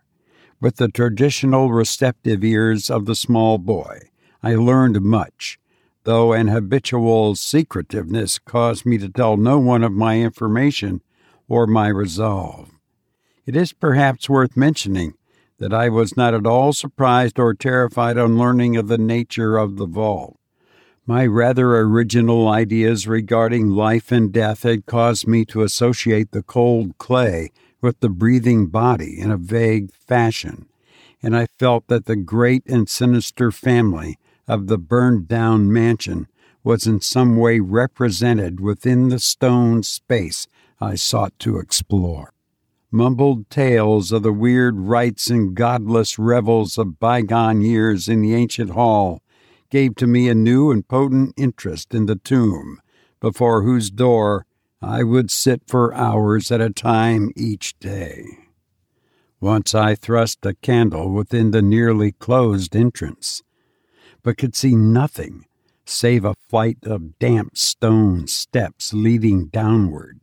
With 0.61 0.77
the 0.77 0.87
traditional 0.87 1.73
receptive 1.73 2.41
ears 2.41 2.89
of 2.89 3.05
the 3.05 3.15
small 3.15 3.57
boy, 3.57 4.11
I 4.41 4.55
learned 4.55 5.01
much, 5.01 5.59
though 6.05 6.33
an 6.33 6.47
habitual 6.47 7.35
secretiveness 7.35 8.39
caused 8.39 8.85
me 8.85 8.97
to 8.97 9.09
tell 9.09 9.37
no 9.37 9.59
one 9.59 9.83
of 9.83 9.91
my 9.91 10.19
information 10.19 11.01
or 11.47 11.67
my 11.67 11.87
resolve. 11.87 12.71
It 13.45 13.55
is 13.55 13.73
perhaps 13.73 14.29
worth 14.29 14.55
mentioning 14.55 15.15
that 15.57 15.73
I 15.73 15.89
was 15.89 16.17
not 16.17 16.33
at 16.33 16.45
all 16.45 16.73
surprised 16.73 17.39
or 17.39 17.53
terrified 17.53 18.17
on 18.17 18.37
learning 18.37 18.77
of 18.77 18.87
the 18.87 18.97
nature 18.97 19.57
of 19.57 19.77
the 19.77 19.85
vault. 19.85 20.37
My 21.07 21.25
rather 21.25 21.75
original 21.77 22.47
ideas 22.47 23.07
regarding 23.07 23.69
life 23.69 24.11
and 24.11 24.31
death 24.31 24.63
had 24.63 24.85
caused 24.85 25.27
me 25.27 25.45
to 25.45 25.61
associate 25.61 26.31
the 26.31 26.41
cold 26.41 26.97
clay 26.97 27.51
with 27.81 27.99
the 27.99 28.09
breathing 28.09 28.67
body 28.67 29.19
in 29.19 29.29
a 29.29 29.37
vague 29.37 29.93
fashion, 29.93 30.67
and 31.21 31.37
I 31.37 31.47
felt 31.59 31.87
that 31.87 32.05
the 32.05 32.15
great 32.15 32.63
and 32.65 32.89
sinister 32.89 33.51
family 33.51 34.17
of 34.47 34.67
the 34.67 34.77
burned 34.77 35.27
down 35.27 35.71
mansion 35.71 36.27
was 36.63 36.87
in 36.87 36.99
some 36.99 37.37
way 37.37 37.59
represented 37.59 38.59
within 38.59 39.09
the 39.09 39.19
stone 39.19 39.83
space 39.83 40.47
I 40.81 40.95
sought 40.95 41.37
to 41.39 41.57
explore. 41.57 42.33
Mumbled 42.91 43.49
tales 43.49 44.11
of 44.11 44.23
the 44.23 44.33
weird 44.33 44.79
rites 44.79 45.29
and 45.29 45.55
godless 45.55 46.17
revels 46.17 46.77
of 46.77 46.99
bygone 46.99 47.61
years 47.61 48.07
in 48.07 48.21
the 48.21 48.33
ancient 48.33 48.71
hall 48.71 49.21
gave 49.69 49.95
to 49.95 50.07
me 50.07 50.29
a 50.29 50.35
new 50.35 50.71
and 50.71 50.87
potent 50.87 51.33
interest 51.37 51.93
in 51.93 52.05
the 52.05 52.15
tomb, 52.15 52.79
before 53.19 53.63
whose 53.63 53.89
door 53.89 54.45
I 54.81 55.03
would 55.03 55.31
sit 55.31 55.63
for 55.67 55.93
hours 55.93 56.51
at 56.51 56.61
a 56.61 56.69
time 56.69 57.31
each 57.35 57.77
day. 57.79 58.25
Once 59.39 59.75
I 59.75 59.95
thrust 59.95 60.45
a 60.45 60.53
candle 60.53 61.11
within 61.11 61.51
the 61.51 61.61
nearly 61.61 62.11
closed 62.13 62.75
entrance, 62.75 63.43
but 64.25 64.37
could 64.37 64.55
see 64.55 64.75
nothing 64.75 65.45
save 65.85 66.25
a 66.25 66.33
flight 66.49 66.79
of 66.81 67.19
damp 67.19 67.55
stone 67.55 68.25
steps 68.25 68.91
leading 68.91 69.45
downward. 69.45 70.19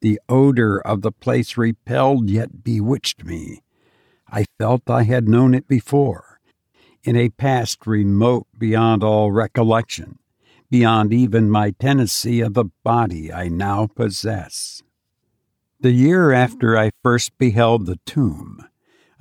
The 0.00 0.18
odor 0.26 0.80
of 0.80 1.02
the 1.02 1.12
place 1.12 1.58
repelled 1.58 2.30
yet 2.30 2.64
bewitched 2.64 3.22
me. 3.24 3.60
I 4.26 4.46
felt 4.58 4.88
I 4.88 5.02
had 5.02 5.28
known 5.28 5.52
it 5.52 5.68
before, 5.68 6.40
in 7.04 7.14
a 7.14 7.28
past 7.28 7.86
remote 7.86 8.46
beyond 8.58 9.04
all 9.04 9.30
recollection 9.30 10.18
beyond 10.70 11.12
even 11.12 11.50
my 11.50 11.72
tenancy 11.72 12.40
of 12.40 12.54
the 12.54 12.66
body 12.84 13.32
I 13.32 13.48
now 13.48 13.88
possess. 13.88 14.82
The 15.80 15.90
year 15.90 16.32
after 16.32 16.78
I 16.78 16.92
first 17.02 17.36
beheld 17.36 17.86
the 17.86 17.98
tomb, 18.06 18.64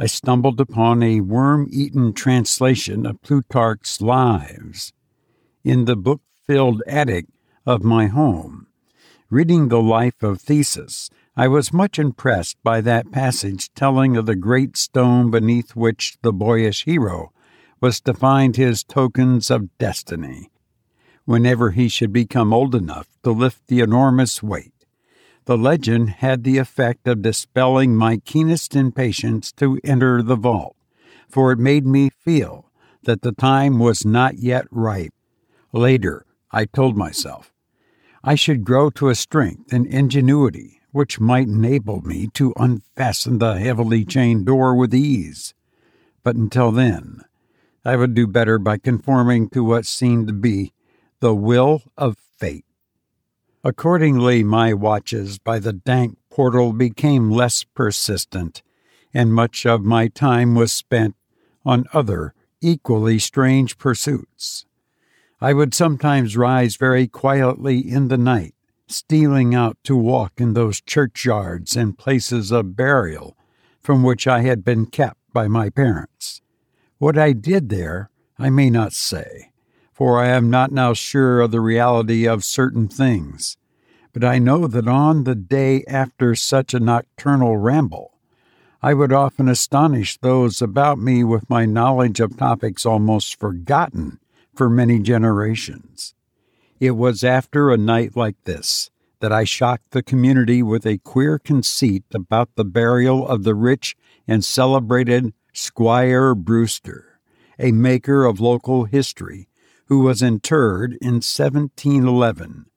I 0.02 0.06
stumbled 0.06 0.62
upon 0.62 1.04
a 1.04 1.20
worm 1.20 1.68
eaten 1.70 2.14
translation 2.14 3.06
of 3.06 3.22
Plutarch's 3.22 4.02
Lives 4.02 4.94
in 5.66 5.84
the 5.84 5.98
book 5.98 6.22
filled 6.48 6.82
attic 6.88 7.26
of 7.66 7.84
my 7.84 8.08
home. 8.08 8.68
Reading 9.30 9.68
the 9.68 9.82
life 9.82 10.24
of 10.24 10.40
Theseus, 10.40 11.10
I 11.36 11.50
was 11.50 11.74
much 11.74 12.00
impressed 12.00 12.56
by 12.64 12.80
that 12.80 13.12
passage 13.12 13.74
telling 13.74 14.16
of 14.16 14.26
the 14.26 14.38
great 14.38 14.78
stone 14.78 15.32
beneath 15.32 15.76
which 15.76 16.18
the 16.22 16.32
boyish 16.32 16.86
hero 16.86 17.34
was 17.82 18.00
to 18.02 18.14
find 18.14 18.56
his 18.56 18.86
tokens 18.86 19.52
of 19.52 19.78
destiny 19.78 20.50
whenever 21.26 21.72
he 21.72 21.90
should 21.90 22.14
become 22.14 22.54
old 22.54 22.74
enough 22.74 23.08
to 23.24 23.32
lift 23.32 23.68
the 23.68 23.82
enormous 23.82 24.42
weight. 24.42 24.79
The 25.50 25.58
legend 25.58 26.12
had 26.12 26.44
the 26.44 26.60
effect 26.60 27.08
of 27.08 27.24
dispelling 27.24 27.96
my 27.96 28.18
keenest 28.18 28.76
impatience 28.76 29.52
to 29.54 29.80
enter 29.84 30.22
the 30.22 30.36
vault, 30.36 30.76
for 31.28 31.52
it 31.52 31.58
made 31.58 31.88
me 31.88 32.12
feel 32.12 32.70
that 33.06 33.24
the 33.24 33.32
time 33.32 33.80
was 33.80 34.06
not 34.06 34.38
yet 34.38 34.68
ripe. 34.70 35.12
Later, 35.74 36.24
I 36.52 36.66
told 36.66 36.96
myself, 36.96 37.52
I 38.24 38.36
should 38.36 38.64
grow 38.64 38.92
to 38.92 39.10
a 39.10 39.16
strength 39.16 39.74
and 39.74 39.88
ingenuity 39.88 40.82
which 40.92 41.20
might 41.20 41.48
enable 41.48 42.04
me 42.04 42.28
to 42.36 42.54
unfasten 42.56 43.40
the 43.40 43.58
heavily 43.58 44.06
chained 44.06 44.46
door 44.46 44.76
with 44.76 44.94
ease. 44.94 45.56
But 46.22 46.36
until 46.36 46.72
then, 46.72 47.24
I 47.84 47.96
would 47.96 48.14
do 48.14 48.28
better 48.28 48.60
by 48.60 48.78
conforming 48.78 49.50
to 49.50 49.64
what 49.64 49.88
seemed 49.88 50.28
to 50.28 50.34
be 50.34 50.74
the 51.22 51.34
will 51.34 51.82
of 51.98 52.20
fate. 52.38 52.66
Accordingly, 53.64 54.44
my 54.44 54.74
watches 54.74 55.38
by 55.38 55.60
the 55.60 55.74
dank 55.74 56.18
portal 56.30 56.72
became 56.72 57.30
less 57.30 57.66
persistent, 57.66 58.64
and 59.14 59.34
much 59.34 59.66
of 59.66 59.84
my 59.84 60.08
time 60.08 60.56
was 60.56 60.72
spent 60.72 61.16
on 61.66 61.86
other, 61.94 62.34
equally 62.62 63.20
strange 63.20 63.78
pursuits. 63.78 64.66
I 65.42 65.54
would 65.54 65.74
sometimes 65.74 66.38
rise 66.38 66.78
very 66.78 67.08
quietly 67.08 67.80
in 67.80 68.08
the 68.08 68.18
night, 68.18 68.56
stealing 68.88 69.54
out 69.54 69.78
to 69.84 69.96
walk 69.96 70.34
in 70.38 70.54
those 70.54 70.82
churchyards 70.82 71.76
and 71.76 71.98
places 71.98 72.52
of 72.52 72.76
burial 72.76 73.36
from 73.82 74.04
which 74.04 74.28
I 74.28 74.42
had 74.42 74.64
been 74.64 74.86
kept 74.86 75.20
by 75.34 75.48
my 75.48 75.70
parents. 75.70 76.42
What 76.98 77.18
I 77.18 77.34
did 77.34 77.70
there 77.70 78.10
I 78.38 78.50
may 78.50 78.70
not 78.70 78.94
say 78.94 79.49
for 80.00 80.18
I 80.18 80.30
am 80.30 80.50
not 80.50 80.72
now 80.72 80.94
sure 80.94 81.42
of 81.42 81.52
the 81.52 81.60
reality 81.60 82.26
of 82.26 82.46
certain 82.46 82.88
things. 82.88 83.58
But 84.14 84.24
I 84.24 84.40
know 84.40 84.66
that 84.66 84.88
on 84.88 85.26
the 85.26 85.36
day 85.36 85.84
after 85.90 86.36
such 86.36 86.74
a 86.74 86.80
nocturnal 86.80 87.58
ramble, 87.58 88.14
I 88.82 88.94
would 88.94 89.12
often 89.12 89.50
astonish 89.50 90.18
those 90.18 90.62
about 90.62 91.00
me 91.00 91.26
with 91.26 91.50
my 91.50 91.66
knowledge 91.66 92.22
of 92.22 92.38
topics 92.38 92.86
almost 92.86 93.38
forgotten 93.38 94.20
for 94.56 94.70
many 94.70 95.00
generations. 95.00 96.16
It 96.80 96.92
was 96.92 97.22
after 97.22 97.70
a 97.70 97.78
night 97.78 98.16
like 98.16 98.42
this 98.46 98.92
that 99.20 99.34
I 99.34 99.44
shocked 99.44 99.92
the 99.92 100.02
community 100.02 100.64
with 100.64 100.86
a 100.86 101.00
queer 101.00 101.38
conceit 101.38 102.06
about 102.14 102.56
the 102.56 102.64
burial 102.64 103.28
of 103.28 103.44
the 103.44 103.54
rich 103.54 103.98
and 104.26 104.46
celebrated 104.46 105.34
Squire 105.52 106.36
Brewster, 106.36 107.20
a 107.60 107.74
maker 107.74 108.24
of 108.24 108.40
local 108.40 108.86
history, 108.86 109.49
who 109.90 110.00
was 110.00 110.22
interred 110.22 110.94
in 111.02 111.16
1711, 111.16 112.68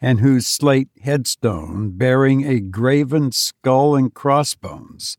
and 0.00 0.20
whose 0.20 0.46
slate 0.46 0.88
headstone, 1.00 1.90
bearing 1.90 2.44
a 2.44 2.60
graven 2.60 3.30
skull 3.30 3.94
and 3.94 4.12
crossbones, 4.12 5.16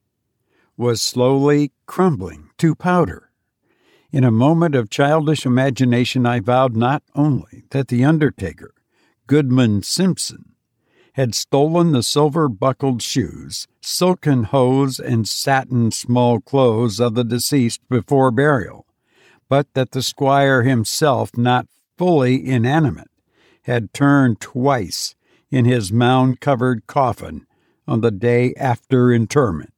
was 0.75 1.01
slowly 1.01 1.71
crumbling 1.85 2.49
to 2.57 2.75
powder. 2.75 3.31
In 4.11 4.23
a 4.23 4.31
moment 4.31 4.75
of 4.75 4.89
childish 4.89 5.45
imagination, 5.45 6.25
I 6.25 6.41
vowed 6.41 6.75
not 6.75 7.03
only 7.15 7.63
that 7.71 7.87
the 7.87 8.03
undertaker, 8.03 8.73
Goodman 9.25 9.83
Simpson, 9.83 10.53
had 11.13 11.33
stolen 11.33 11.93
the 11.93 12.03
silver 12.03 12.47
buckled 12.47 13.01
shoes, 13.01 13.67
silken 13.81 14.43
hose, 14.43 14.99
and 14.99 15.27
satin 15.27 15.91
small 15.91 16.39
clothes 16.39 16.99
of 16.99 17.15
the 17.15 17.23
deceased 17.23 17.81
before 17.89 18.31
burial, 18.31 18.86
but 19.49 19.73
that 19.73 19.91
the 19.91 20.01
squire 20.01 20.63
himself, 20.63 21.37
not 21.37 21.67
fully 21.97 22.45
inanimate, 22.45 23.09
had 23.63 23.93
turned 23.93 24.39
twice 24.39 25.15
in 25.49 25.65
his 25.65 25.91
mound 25.91 26.39
covered 26.39 26.87
coffin 26.87 27.45
on 27.87 28.01
the 28.01 28.11
day 28.11 28.53
after 28.55 29.11
interment. 29.11 29.73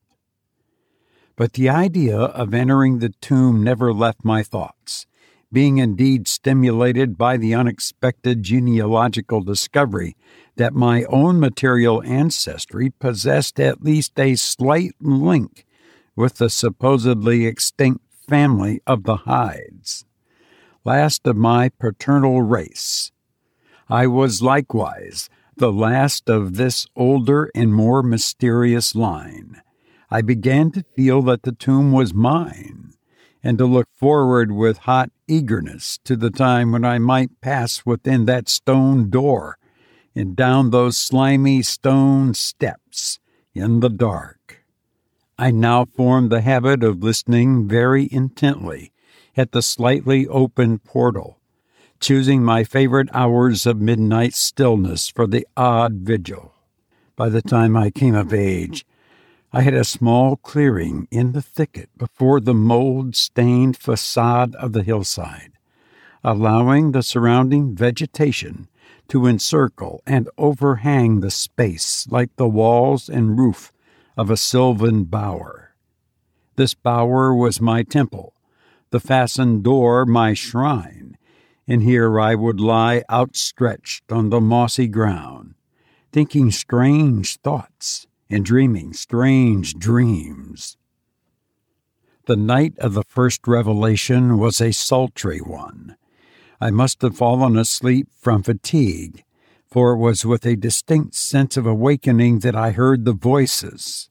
But 1.36 1.54
the 1.54 1.70
idea 1.70 2.18
of 2.18 2.54
entering 2.54 3.00
the 3.00 3.14
tomb 3.22 3.64
never 3.64 3.94
left 3.94 4.26
my 4.26 4.44
thoughts, 4.44 5.06
being 5.52 5.78
indeed 5.78 6.28
stimulated 6.28 7.18
by 7.18 7.38
the 7.38 7.54
unexpected 7.56 8.44
genealogical 8.44 9.42
discovery 9.42 10.16
that 10.58 10.74
my 10.74 11.06
own 11.06 11.40
material 11.40 12.04
ancestry 12.04 12.92
possessed 13.00 13.60
at 13.60 13.84
least 13.84 14.20
a 14.20 14.36
slight 14.36 14.94
link 15.00 15.66
with 16.16 16.36
the 16.36 16.50
supposedly 16.50 17.46
extinct 17.46 18.02
family 18.30 18.82
of 18.88 19.04
the 19.04 19.18
Hydes, 19.18 20.06
last 20.86 21.28
of 21.28 21.36
my 21.36 21.70
paternal 21.70 22.42
race. 22.42 23.12
I 23.90 24.08
was 24.08 24.42
likewise 24.42 25.30
the 25.58 25.72
last 25.72 26.30
of 26.30 26.56
this 26.56 26.88
older 26.96 27.50
and 27.54 27.74
more 27.74 28.02
mysterious 28.02 28.96
line 28.96 29.62
I 30.12 30.22
began 30.22 30.72
to 30.72 30.84
feel 30.96 31.22
that 31.24 31.44
the 31.44 31.52
tomb 31.52 31.92
was 31.92 32.16
mine, 32.16 32.94
and 33.44 33.60
to 33.60 33.66
look 33.66 33.88
forward 33.94 34.52
with 34.52 34.80
hot 34.80 35.12
eagerness 35.28 36.00
to 36.04 36.16
the 36.16 36.32
time 36.32 36.72
when 36.72 36.84
I 36.84 36.98
might 36.98 37.42
pass 37.42 37.86
within 37.86 38.26
that 38.26 38.50
stone 38.50 39.12
door 39.12 39.60
and 40.16 40.36
down 40.36 40.72
those 40.72 40.98
slimy 40.98 41.62
stone 41.62 42.34
steps 42.34 43.20
in 43.54 43.82
the 43.82 43.90
dark. 43.90 44.59
I 45.42 45.52
now 45.52 45.86
formed 45.86 46.32
the 46.32 46.42
habit 46.42 46.84
of 46.84 47.02
listening 47.02 47.66
very 47.66 48.10
intently 48.12 48.92
at 49.38 49.54
the 49.54 49.62
slightly 49.62 50.28
open 50.28 50.80
portal, 50.80 51.40
choosing 52.02 52.44
my 52.44 52.66
favorite 52.66 53.08
hours 53.14 53.66
of 53.66 53.80
midnight 53.80 54.34
stillness 54.34 55.08
for 55.08 55.26
the 55.28 55.48
odd 55.56 55.94
vigil. 56.02 56.56
By 57.16 57.30
the 57.30 57.42
time 57.42 57.78
I 57.78 57.90
came 57.90 58.16
of 58.16 58.34
age, 58.34 58.86
I 59.54 59.62
had 59.62 59.76
a 59.76 59.86
small 59.86 60.36
clearing 60.36 61.08
in 61.10 61.32
the 61.32 61.42
thicket 61.42 61.90
before 61.98 62.42
the 62.42 62.54
mold 62.54 63.16
stained 63.16 63.78
facade 63.78 64.56
of 64.56 64.74
the 64.74 64.84
hillside, 64.84 65.54
allowing 66.22 66.92
the 66.92 67.02
surrounding 67.02 67.74
vegetation 67.74 68.68
to 69.08 69.26
encircle 69.26 70.04
and 70.06 70.28
overhang 70.38 71.22
the 71.22 71.32
space 71.32 72.10
like 72.12 72.36
the 72.36 72.50
walls 72.50 73.08
and 73.08 73.40
roof 73.40 73.72
of 74.20 74.30
a 74.30 74.36
sylvan 74.36 75.06
bower. 75.06 75.74
This 76.58 76.74
bower 76.74 77.34
was 77.34 77.62
my 77.62 77.84
temple, 77.84 78.34
the 78.90 79.00
fastened 79.00 79.64
door 79.64 80.06
my 80.06 80.34
shrine, 80.34 81.18
and 81.66 81.82
here 81.82 82.20
I 82.20 82.36
would 82.36 82.60
lie 82.60 83.04
outstretched 83.10 84.12
on 84.12 84.30
the 84.30 84.42
mossy 84.42 84.88
ground, 84.88 85.54
thinking 86.12 86.52
strange 86.52 87.38
thoughts 87.38 88.08
and 88.30 88.44
dreaming 88.44 88.92
strange 88.92 89.76
dreams. 89.76 90.76
The 92.26 92.36
night 92.36 92.78
of 92.78 92.96
the 92.96 93.06
first 93.08 93.48
revelation 93.48 94.38
was 94.38 94.60
a 94.60 94.74
sultry 94.74 95.40
one. 95.40 95.96
I 96.60 96.72
must 96.72 97.02
have 97.04 97.16
fallen 97.16 97.58
asleep 97.58 98.10
from 98.20 98.44
fatigue, 98.44 99.24
for 99.72 99.92
it 99.92 99.98
was 99.98 100.26
with 100.26 100.46
a 100.46 100.56
distinct 100.56 101.16
sense 101.16 101.58
of 101.58 101.66
awakening 101.66 102.40
that 102.40 102.56
I 102.56 102.72
heard 102.72 103.06
the 103.06 103.14
voices 103.14 104.10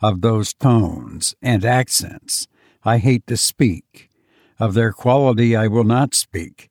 of 0.00 0.20
those 0.20 0.54
tones 0.54 1.34
and 1.42 1.64
accents 1.64 2.48
I 2.84 2.98
hate 2.98 3.26
to 3.26 3.36
speak. 3.36 4.08
Of 4.58 4.74
their 4.74 4.92
quality 4.92 5.56
I 5.56 5.68
will 5.68 5.84
not 5.84 6.14
speak, 6.14 6.70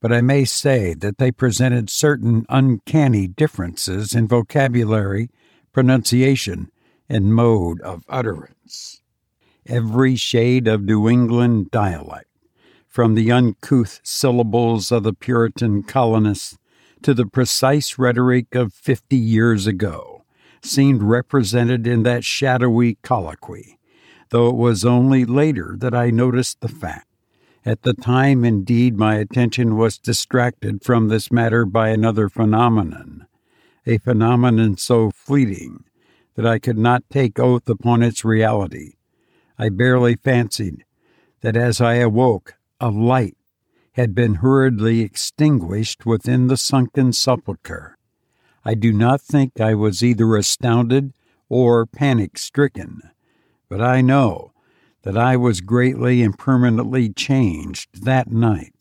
but 0.00 0.12
I 0.12 0.22
may 0.22 0.44
say 0.44 0.94
that 0.94 1.18
they 1.18 1.30
presented 1.30 1.90
certain 1.90 2.46
uncanny 2.48 3.26
differences 3.26 4.14
in 4.14 4.26
vocabulary 4.26 5.28
pronunciation, 5.76 6.70
and 7.06 7.34
mode 7.34 7.82
of 7.82 8.02
utterance. 8.08 9.02
Every 9.66 10.16
shade 10.16 10.66
of 10.66 10.80
New 10.80 11.06
England 11.06 11.70
dialect, 11.70 12.30
from 12.88 13.14
the 13.14 13.30
uncouth 13.30 14.00
syllables 14.02 14.90
of 14.90 15.02
the 15.02 15.12
Puritan 15.12 15.82
colonists 15.82 16.56
to 17.06 17.14
the 17.14 17.24
precise 17.24 18.00
rhetoric 18.00 18.56
of 18.56 18.74
fifty 18.74 19.16
years 19.16 19.68
ago, 19.68 20.24
seemed 20.60 21.04
represented 21.04 21.86
in 21.86 22.02
that 22.02 22.24
shadowy 22.24 22.96
colloquy, 23.00 23.78
though 24.30 24.48
it 24.48 24.56
was 24.56 24.84
only 24.84 25.24
later 25.24 25.76
that 25.78 25.94
I 25.94 26.10
noticed 26.10 26.60
the 26.60 26.68
fact. 26.68 27.06
At 27.64 27.82
the 27.82 27.94
time, 27.94 28.44
indeed, 28.44 28.98
my 28.98 29.14
attention 29.14 29.76
was 29.76 29.98
distracted 29.98 30.82
from 30.82 31.06
this 31.06 31.30
matter 31.30 31.64
by 31.64 31.90
another 31.90 32.28
phenomenon 32.28 33.28
a 33.86 33.98
phenomenon 33.98 34.76
so 34.76 35.12
fleeting 35.12 35.84
that 36.34 36.44
I 36.44 36.58
could 36.58 36.76
not 36.76 37.08
take 37.08 37.38
oath 37.38 37.68
upon 37.68 38.02
its 38.02 38.24
reality. 38.24 38.94
I 39.56 39.68
barely 39.68 40.16
fancied 40.16 40.84
that 41.42 41.56
as 41.56 41.80
I 41.80 41.94
awoke, 41.98 42.54
a 42.80 42.90
light 42.90 43.36
had 43.96 44.14
been 44.14 44.36
hurriedly 44.36 45.00
extinguished 45.00 46.04
within 46.04 46.48
the 46.48 46.56
sunken 46.56 47.14
sepulchre. 47.14 47.96
I 48.62 48.74
do 48.74 48.92
not 48.92 49.22
think 49.22 49.58
I 49.58 49.74
was 49.74 50.04
either 50.04 50.36
astounded 50.36 51.14
or 51.48 51.86
panic 51.86 52.36
stricken, 52.36 53.00
but 53.70 53.80
I 53.80 54.02
know 54.02 54.52
that 55.02 55.16
I 55.16 55.38
was 55.38 55.62
greatly 55.62 56.22
and 56.22 56.38
permanently 56.38 57.08
changed 57.08 58.04
that 58.04 58.30
night. 58.30 58.74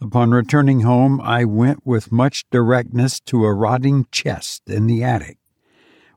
Upon 0.00 0.30
returning 0.30 0.82
home, 0.82 1.20
I 1.20 1.44
went 1.44 1.84
with 1.84 2.12
much 2.12 2.44
directness 2.52 3.18
to 3.26 3.44
a 3.44 3.52
rotting 3.52 4.06
chest 4.12 4.62
in 4.68 4.86
the 4.86 5.02
attic, 5.02 5.38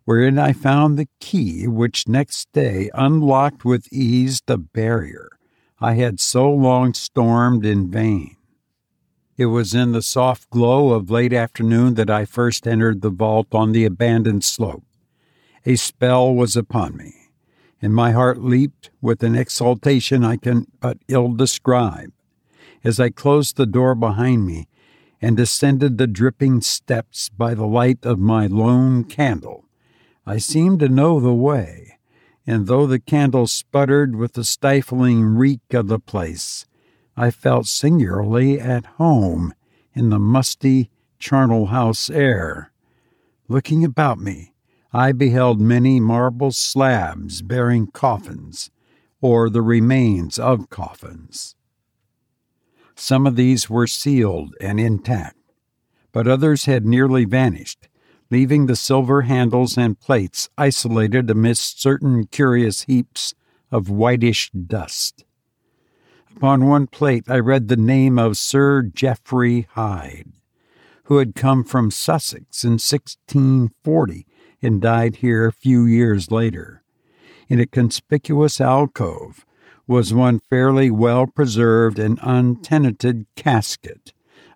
wherein 0.05 0.37
I 0.37 0.53
found 0.53 0.99
the 0.99 1.09
key 1.19 1.67
which 1.67 2.07
next 2.07 2.51
day 2.53 2.91
unlocked 2.93 3.65
with 3.65 3.91
ease 3.91 4.43
the 4.45 4.59
barrier 4.59 5.32
I 5.83 5.95
had 5.95 6.21
so 6.21 6.49
long 6.49 6.93
stormed 6.93 7.65
in 7.65 7.91
vain. 7.91 8.37
It 9.35 9.47
was 9.47 9.73
in 9.73 9.91
the 9.91 10.01
soft 10.01 10.49
glow 10.49 10.93
of 10.93 11.11
late 11.11 11.33
afternoon 11.33 11.95
that 11.95 12.09
I 12.09 12.23
first 12.23 12.65
entered 12.65 13.01
the 13.01 13.09
vault 13.09 13.47
on 13.51 13.73
the 13.73 13.83
abandoned 13.83 14.45
slope. 14.45 14.85
A 15.65 15.75
spell 15.75 16.33
was 16.33 16.55
upon 16.55 16.95
me, 16.95 17.13
and 17.81 17.93
my 17.93 18.11
heart 18.11 18.41
leaped 18.41 18.91
with 19.01 19.23
an 19.23 19.35
exultation 19.35 20.23
I 20.23 20.37
can 20.37 20.67
but 20.79 20.99
ill 21.09 21.33
describe 21.33 22.13
as 22.85 22.97
I 22.97 23.09
closed 23.09 23.57
the 23.57 23.65
door 23.65 23.93
behind 23.93 24.47
me 24.47 24.69
and 25.21 25.35
descended 25.35 25.97
the 25.97 26.07
dripping 26.07 26.61
steps 26.61 27.27
by 27.27 27.53
the 27.53 27.67
light 27.67 28.05
of 28.05 28.19
my 28.19 28.47
lone 28.47 29.03
candle. 29.03 29.65
I 30.25 30.37
seemed 30.37 30.79
to 30.79 30.87
know 30.87 31.19
the 31.19 31.33
way, 31.33 31.92
and 32.45 32.67
though 32.67 32.85
the 32.85 32.99
candle 32.99 33.47
sputtered 33.47 34.15
with 34.15 34.33
the 34.33 34.43
stifling 34.43 35.23
reek 35.23 35.73
of 35.73 35.87
the 35.87 35.99
place, 35.99 36.65
I 37.15 37.31
felt 37.31 37.67
singularly 37.67 38.59
at 38.59 38.85
home 38.97 39.53
in 39.93 40.09
the 40.09 40.19
musty 40.19 40.89
charnel 41.19 41.67
house 41.67 42.09
air. 42.09 42.71
Looking 43.47 43.85
about 43.85 44.19
me, 44.19 44.53
I 44.91 45.11
beheld 45.11 45.59
many 45.59 45.99
marble 45.99 46.51
slabs 46.51 47.41
bearing 47.41 47.87
coffins, 47.87 48.69
or 49.21 49.49
the 49.49 49.61
remains 49.61 50.37
of 50.37 50.69
coffins. 50.69 51.55
Some 52.95 53.25
of 53.25 53.35
these 53.35 53.69
were 53.69 53.87
sealed 53.87 54.55
and 54.61 54.79
intact, 54.79 55.37
but 56.11 56.27
others 56.27 56.65
had 56.65 56.85
nearly 56.85 57.25
vanished, 57.25 57.87
leaving 58.33 58.65
the 58.65 58.75
silver 58.75 59.21
handles 59.21 59.77
and 59.77 59.99
plates 59.99 60.49
isolated 60.57 61.29
amidst 61.29 61.79
certain 61.79 62.25
curious 62.25 62.81
heaps 62.85 63.35
of 63.71 63.91
whitish 63.91 64.49
dust. 64.49 65.23
Upon 66.35 66.65
one 66.65 66.87
plate 66.87 67.25
I 67.29 67.37
read 67.37 67.67
the 67.67 67.77
name 67.77 68.17
of 68.17 68.35
Sir 68.35 68.81
Geoffrey 68.81 69.67
Hyde, 69.73 70.31
who 71.03 71.17
had 71.19 71.35
come 71.35 71.63
from 71.63 71.91
Sussex 71.91 72.63
in 72.63 72.71
1640 72.71 74.25
and 74.63 74.81
died 74.81 75.17
here 75.17 75.45
a 75.45 75.53
few 75.53 75.85
years 75.85 76.31
later. 76.31 76.81
In 77.49 77.59
a 77.59 77.67
conspicuous 77.67 78.59
alcove 78.59 79.45
was 79.85 80.11
one 80.11 80.39
fairly 80.49 80.89
well 80.89 81.27
preserved 81.27 81.99
and 81.99 82.17
untenanted 82.23 83.27
casket, 83.35 84.12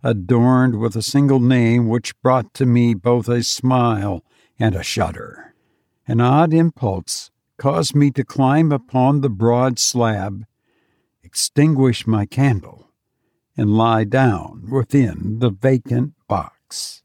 adorned 0.07 0.79
with 0.79 0.95
a 0.95 1.01
single 1.01 1.41
name 1.41 1.89
which 1.89 2.19
brought 2.21 2.53
to 2.53 2.65
me 2.65 2.93
both 2.93 3.27
a 3.27 3.43
smile 3.43 4.23
and 4.57 4.73
a 4.73 4.81
shudder. 4.81 5.53
An 6.07 6.21
odd 6.21 6.53
impulse 6.53 7.29
caused 7.57 7.93
me 7.93 8.09
to 8.11 8.23
climb 8.23 8.71
upon 8.71 9.19
the 9.19 9.29
broad 9.29 9.77
slab, 9.77 10.45
extinguish 11.23 12.07
my 12.07 12.25
candle, 12.25 12.89
and 13.57 13.75
lie 13.75 14.05
down 14.05 14.69
within 14.71 15.39
the 15.39 15.49
vacant 15.49 16.13
box. 16.29 17.03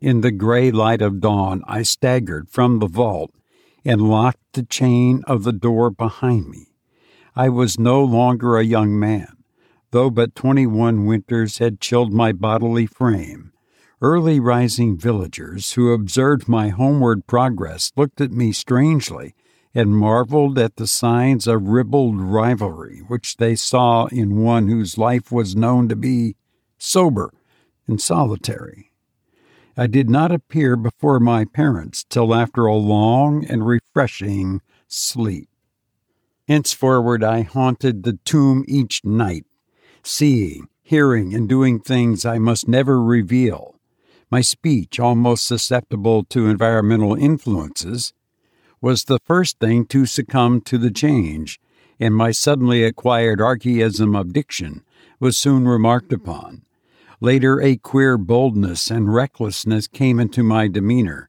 In 0.00 0.22
the 0.22 0.30
gray 0.30 0.70
light 0.70 1.02
of 1.02 1.20
dawn, 1.20 1.62
I 1.66 1.82
staggered 1.82 2.48
from 2.48 2.78
the 2.78 2.86
vault 2.86 3.34
and 3.84 4.00
locked 4.00 4.54
the 4.54 4.62
chain 4.62 5.22
of 5.26 5.42
the 5.42 5.52
door 5.52 5.90
behind 5.90 6.48
me. 6.48 6.68
I 7.36 7.50
was 7.50 7.78
no 7.78 8.02
longer 8.02 8.56
a 8.56 8.64
young 8.64 8.98
man, 8.98 9.37
though 9.90 10.10
but 10.10 10.34
twenty 10.34 10.66
one 10.66 11.06
winters 11.06 11.58
had 11.58 11.80
chilled 11.80 12.12
my 12.12 12.32
bodily 12.32 12.86
frame. 12.86 13.52
Early 14.00 14.38
rising 14.38 14.96
villagers 14.96 15.72
who 15.72 15.92
observed 15.92 16.48
my 16.48 16.68
homeward 16.68 17.26
progress 17.26 17.90
looked 17.96 18.20
at 18.20 18.30
me 18.30 18.52
strangely 18.52 19.34
and 19.74 19.96
marveled 19.96 20.58
at 20.58 20.76
the 20.76 20.86
signs 20.86 21.46
of 21.46 21.68
ribald 21.68 22.20
rivalry 22.20 23.00
which 23.08 23.36
they 23.38 23.56
saw 23.56 24.06
in 24.06 24.42
one 24.42 24.68
whose 24.68 24.98
life 24.98 25.32
was 25.32 25.56
known 25.56 25.88
to 25.88 25.96
be 25.96 26.36
sober 26.78 27.32
and 27.86 28.00
solitary. 28.00 28.92
I 29.76 29.86
did 29.86 30.10
not 30.10 30.32
appear 30.32 30.76
before 30.76 31.20
my 31.20 31.44
parents 31.44 32.04
till 32.08 32.34
after 32.34 32.66
a 32.66 32.74
long 32.74 33.44
and 33.44 33.66
refreshing 33.66 34.60
sleep. 34.88 35.48
Henceforward 36.48 37.22
I 37.22 37.42
haunted 37.42 38.02
the 38.02 38.18
tomb 38.24 38.64
each 38.66 39.04
night, 39.04 39.44
seeing, 40.02 40.68
hearing, 40.82 41.34
and 41.34 41.48
doing 41.48 41.80
things 41.80 42.24
I 42.24 42.38
must 42.38 42.68
never 42.68 43.02
reveal. 43.02 43.76
My 44.30 44.40
speech, 44.40 45.00
almost 45.00 45.46
susceptible 45.46 46.24
to 46.24 46.48
environmental 46.48 47.14
influences, 47.14 48.12
was 48.80 49.04
the 49.04 49.18
first 49.24 49.58
thing 49.58 49.86
to 49.86 50.06
succumb 50.06 50.60
to 50.62 50.78
the 50.78 50.90
change, 50.90 51.60
and 51.98 52.14
my 52.14 52.30
suddenly 52.30 52.84
acquired 52.84 53.40
archaism 53.40 54.14
of 54.14 54.32
diction 54.32 54.84
was 55.18 55.36
soon 55.36 55.66
remarked 55.66 56.12
upon. 56.12 56.62
Later, 57.20 57.60
a 57.60 57.76
queer 57.76 58.16
boldness 58.16 58.90
and 58.90 59.12
recklessness 59.12 59.88
came 59.88 60.20
into 60.20 60.44
my 60.44 60.68
demeanor, 60.68 61.28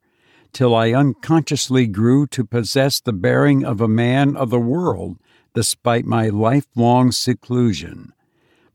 till 0.54 0.76
I 0.76 0.94
unconsciously 0.94 1.88
grew 1.88 2.28
to 2.28 2.46
possess 2.46 3.00
the 3.00 3.14
bearing 3.14 3.66
of 3.66 3.82
a 3.82 3.88
man 3.88 4.36
of 4.36 4.50
the 4.52 4.60
world 4.60 5.18
despite 5.56 6.06
my 6.06 6.30
lifelong 6.30 7.12
seclusion. 7.12 8.14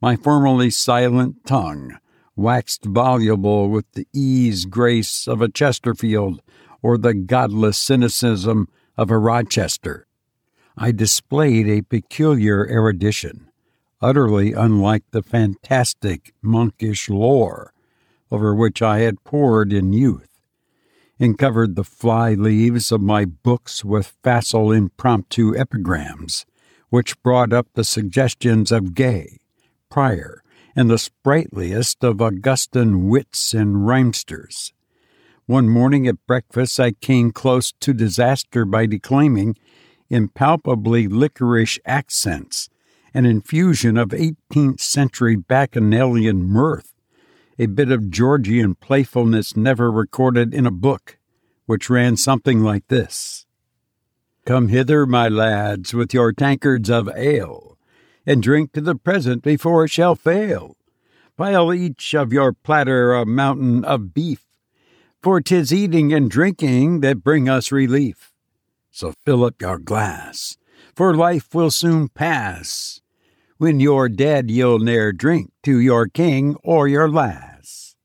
My 0.05 0.17
formerly 0.17 0.69
silent 0.69 1.47
tongue 1.47 1.97
waxed 2.37 2.85
voluble 2.85 3.71
with 3.71 3.90
the 3.93 4.07
ease 4.12 4.67
grace 4.67 5.27
of 5.27 5.40
a 5.40 5.49
Chesterfield 5.49 6.43
or 6.83 6.99
the 6.99 7.14
godless 7.14 7.79
cynicism 7.79 8.69
of 8.99 9.11
a 9.11 9.17
Rochester. 9.17 10.07
I 10.77 10.93
displayed 10.93 11.67
a 11.69 11.81
peculiar 11.81 12.69
erudition, 12.69 13.49
utterly 14.03 14.53
unlike 14.53 15.05
the 15.11 15.23
fantastic 15.23 16.35
monkish 16.43 17.09
lore 17.09 17.73
over 18.31 18.55
which 18.55 18.83
I 18.83 18.99
had 18.99 19.25
pored 19.25 19.73
in 19.73 19.95
youth, 19.95 20.38
and 21.19 21.38
covered 21.38 21.77
the 21.77 21.83
fly 21.83 22.35
leaves 22.35 22.93
of 22.93 23.01
my 23.01 23.25
books 23.25 23.83
with 23.83 24.19
facile 24.23 24.71
impromptu 24.71 25.57
epigrams, 25.57 26.45
which 26.90 27.23
brought 27.23 27.55
up 27.55 27.69
the 27.73 27.85
suggestions 27.85 28.71
of 28.71 28.95
Gay, 28.95 29.38
Prior, 29.94 30.42
and 30.74 30.90
the 30.90 30.98
sprightliest 30.98 32.02
of 32.02 32.20
Augustan 32.20 33.07
wits 33.07 33.54
and 33.54 33.87
rhymesters. 33.87 34.72
One 35.46 35.68
morning 35.68 36.09
at 36.09 36.26
breakfast, 36.26 36.80
I 36.80 36.90
came 36.90 37.30
close 37.30 37.70
to 37.78 37.94
disaster 37.94 38.64
by 38.64 38.87
declaiming, 38.87 39.54
in 40.11 40.30
palpably 40.30 41.07
liquorish 41.07 41.78
accents, 41.87 42.68
an 43.14 43.24
infusion 43.24 43.96
of 43.96 44.09
18th 44.09 44.80
century 44.80 45.37
bacchanalian 45.37 46.42
mirth, 46.42 46.92
a 47.57 47.66
bit 47.66 47.92
of 47.92 48.11
Georgian 48.11 48.74
playfulness 48.74 49.57
never 49.57 49.92
recorded 49.92 50.52
in 50.52 50.66
a 50.66 50.72
book, 50.72 51.18
which 51.66 51.88
ran 51.88 52.16
something 52.16 52.64
like 52.64 52.88
this 52.88 53.46
Come 54.44 54.70
hither, 54.70 55.07
my 55.07 55.28
lads, 55.28 55.94
with 55.94 56.12
your 56.12 56.33
tankards 56.33 56.90
of 56.90 57.09
ale, 57.14 57.74
and 58.27 58.43
drink 58.43 58.73
to 58.73 58.81
the 58.81 58.95
present 58.95 59.43
before 59.43 59.85
it 59.85 59.91
shall 59.91 60.15
fail. 60.15 60.77
Pile 61.37 61.73
each 61.75 62.15
of 62.15 62.33
your 62.33 62.53
platter 62.53 63.13
a 63.13 63.27
mountain 63.27 63.85
of 63.85 64.15
beef 64.15 64.45
for 65.25 65.41
'tis 65.41 65.73
eating 65.73 66.13
and 66.13 66.31
drinking 66.31 67.01
that 67.01 67.25
bring 67.25 67.49
us 67.49 67.73
relief. 67.73 68.31
So 68.91 69.15
fill 69.25 69.45
up 69.45 69.61
your 69.61 69.79
glass, 69.79 70.59
for 70.95 71.15
life 71.15 71.55
will 71.55 71.71
soon 71.71 72.09
pass. 72.09 73.01
When 73.57 73.81
you're 73.81 74.11
dead, 74.11 74.51
you'll 74.51 74.81
ne'er 74.81 75.13
drink 75.13 75.51
to 75.63 75.79
your 75.79 76.09
king 76.09 76.57
or 76.63 76.87
your 76.87 77.09
lass. 77.09 77.97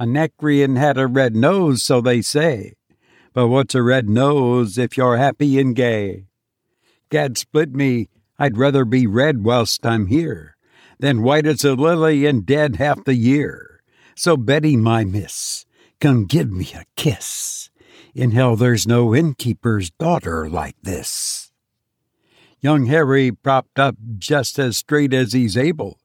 Anacreon 0.00 0.74
had 0.74 0.98
a 0.98 1.06
red 1.06 1.36
nose, 1.36 1.84
so 1.84 2.00
they 2.00 2.20
say, 2.20 2.74
but 3.32 3.48
what's 3.48 3.74
a 3.74 3.82
red 3.82 4.08
nose 4.08 4.76
if 4.76 4.96
you're 4.96 5.16
happy 5.16 5.58
and 5.60 5.76
gay? 5.76 6.26
Gad 7.10 7.38
split 7.38 7.72
me, 7.72 8.08
I'd 8.38 8.58
rather 8.58 8.84
be 8.84 9.06
red 9.06 9.44
whilst 9.44 9.86
I'm 9.86 10.06
here 10.06 10.56
than 10.98 11.22
white 11.22 11.46
as 11.46 11.64
a 11.64 11.74
lily 11.74 12.26
and 12.26 12.46
dead 12.46 12.76
half 12.76 13.04
the 13.04 13.14
year. 13.14 13.82
So 14.14 14.36
Betty, 14.36 14.76
my 14.76 15.04
miss, 15.04 15.66
Come 16.00 16.26
give 16.26 16.50
me 16.50 16.70
a 16.74 16.84
kiss. 16.96 17.70
In 18.14 18.32
hell 18.32 18.56
there's 18.56 18.86
no 18.86 19.14
innkeeper's 19.14 19.90
daughter 19.90 20.48
like 20.48 20.76
this. 20.82 21.50
Young 22.60 22.86
Harry, 22.86 23.32
propped 23.32 23.78
up 23.78 23.96
just 24.18 24.58
as 24.58 24.76
straight 24.76 25.14
as 25.14 25.32
he's 25.32 25.56
able, 25.56 25.98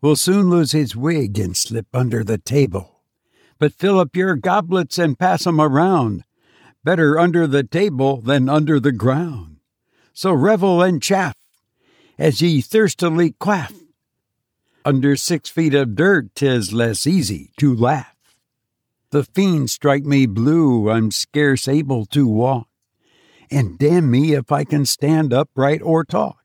will 0.00 0.16
soon 0.16 0.48
lose 0.48 0.72
his 0.72 0.94
wig 0.94 1.38
and 1.38 1.56
slip 1.56 1.86
under 1.92 2.22
the 2.22 2.38
table. 2.38 3.02
But 3.58 3.72
fill 3.72 3.98
up 3.98 4.14
your 4.14 4.36
goblets 4.36 4.98
and 4.98 5.18
pass 5.18 5.46
'em 5.46 5.60
around. 5.60 6.24
Better 6.84 7.18
under 7.18 7.46
the 7.48 7.64
table 7.64 8.20
than 8.20 8.48
under 8.48 8.78
the 8.78 8.92
ground. 8.92 9.56
So 10.12 10.32
revel 10.32 10.82
and 10.82 11.02
chaff 11.02 11.34
as 12.22 12.40
ye 12.40 12.60
thirstily 12.60 13.34
quaff. 13.40 13.72
Under 14.84 15.16
six 15.16 15.50
feet 15.50 15.74
of 15.74 15.96
dirt 15.96 16.32
'tis 16.36 16.72
less 16.72 17.04
easy 17.04 17.50
to 17.56 17.74
laugh. 17.74 18.14
The 19.10 19.24
fiends 19.24 19.72
strike 19.72 20.04
me 20.04 20.26
blue, 20.26 20.88
I'm 20.88 21.10
scarce 21.10 21.66
able 21.66 22.06
to 22.06 22.24
walk. 22.28 22.68
And 23.50 23.76
damn 23.76 24.08
me 24.08 24.34
if 24.34 24.52
I 24.52 24.62
can 24.62 24.86
stand 24.86 25.32
upright 25.32 25.82
or 25.82 26.04
talk. 26.04 26.44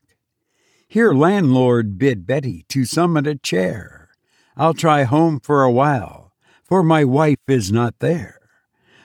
Here, 0.88 1.12
landlord, 1.12 1.96
bid 1.96 2.26
Betty 2.26 2.64
to 2.70 2.84
summon 2.84 3.24
a 3.24 3.36
chair. 3.36 4.08
I'll 4.56 4.74
try 4.74 5.04
home 5.04 5.38
for 5.38 5.62
a 5.62 5.70
while, 5.70 6.32
for 6.64 6.82
my 6.82 7.04
wife 7.04 7.46
is 7.46 7.70
not 7.70 8.00
there. 8.00 8.40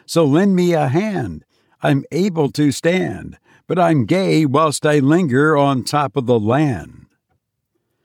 So 0.08 0.26
lend 0.26 0.56
me 0.56 0.74
a 0.74 0.88
hand, 0.88 1.46
I'm 1.84 2.04
able 2.12 2.52
to 2.54 2.72
stand, 2.72 3.38
but 3.68 3.80
I'm 3.80 4.06
gay 4.06 4.46
whilst 4.46 4.86
I 4.86 5.00
linger 5.00 5.56
on 5.58 5.84
top 5.84 6.16
of 6.18 6.26
the 6.26 6.40
land. 6.40 7.06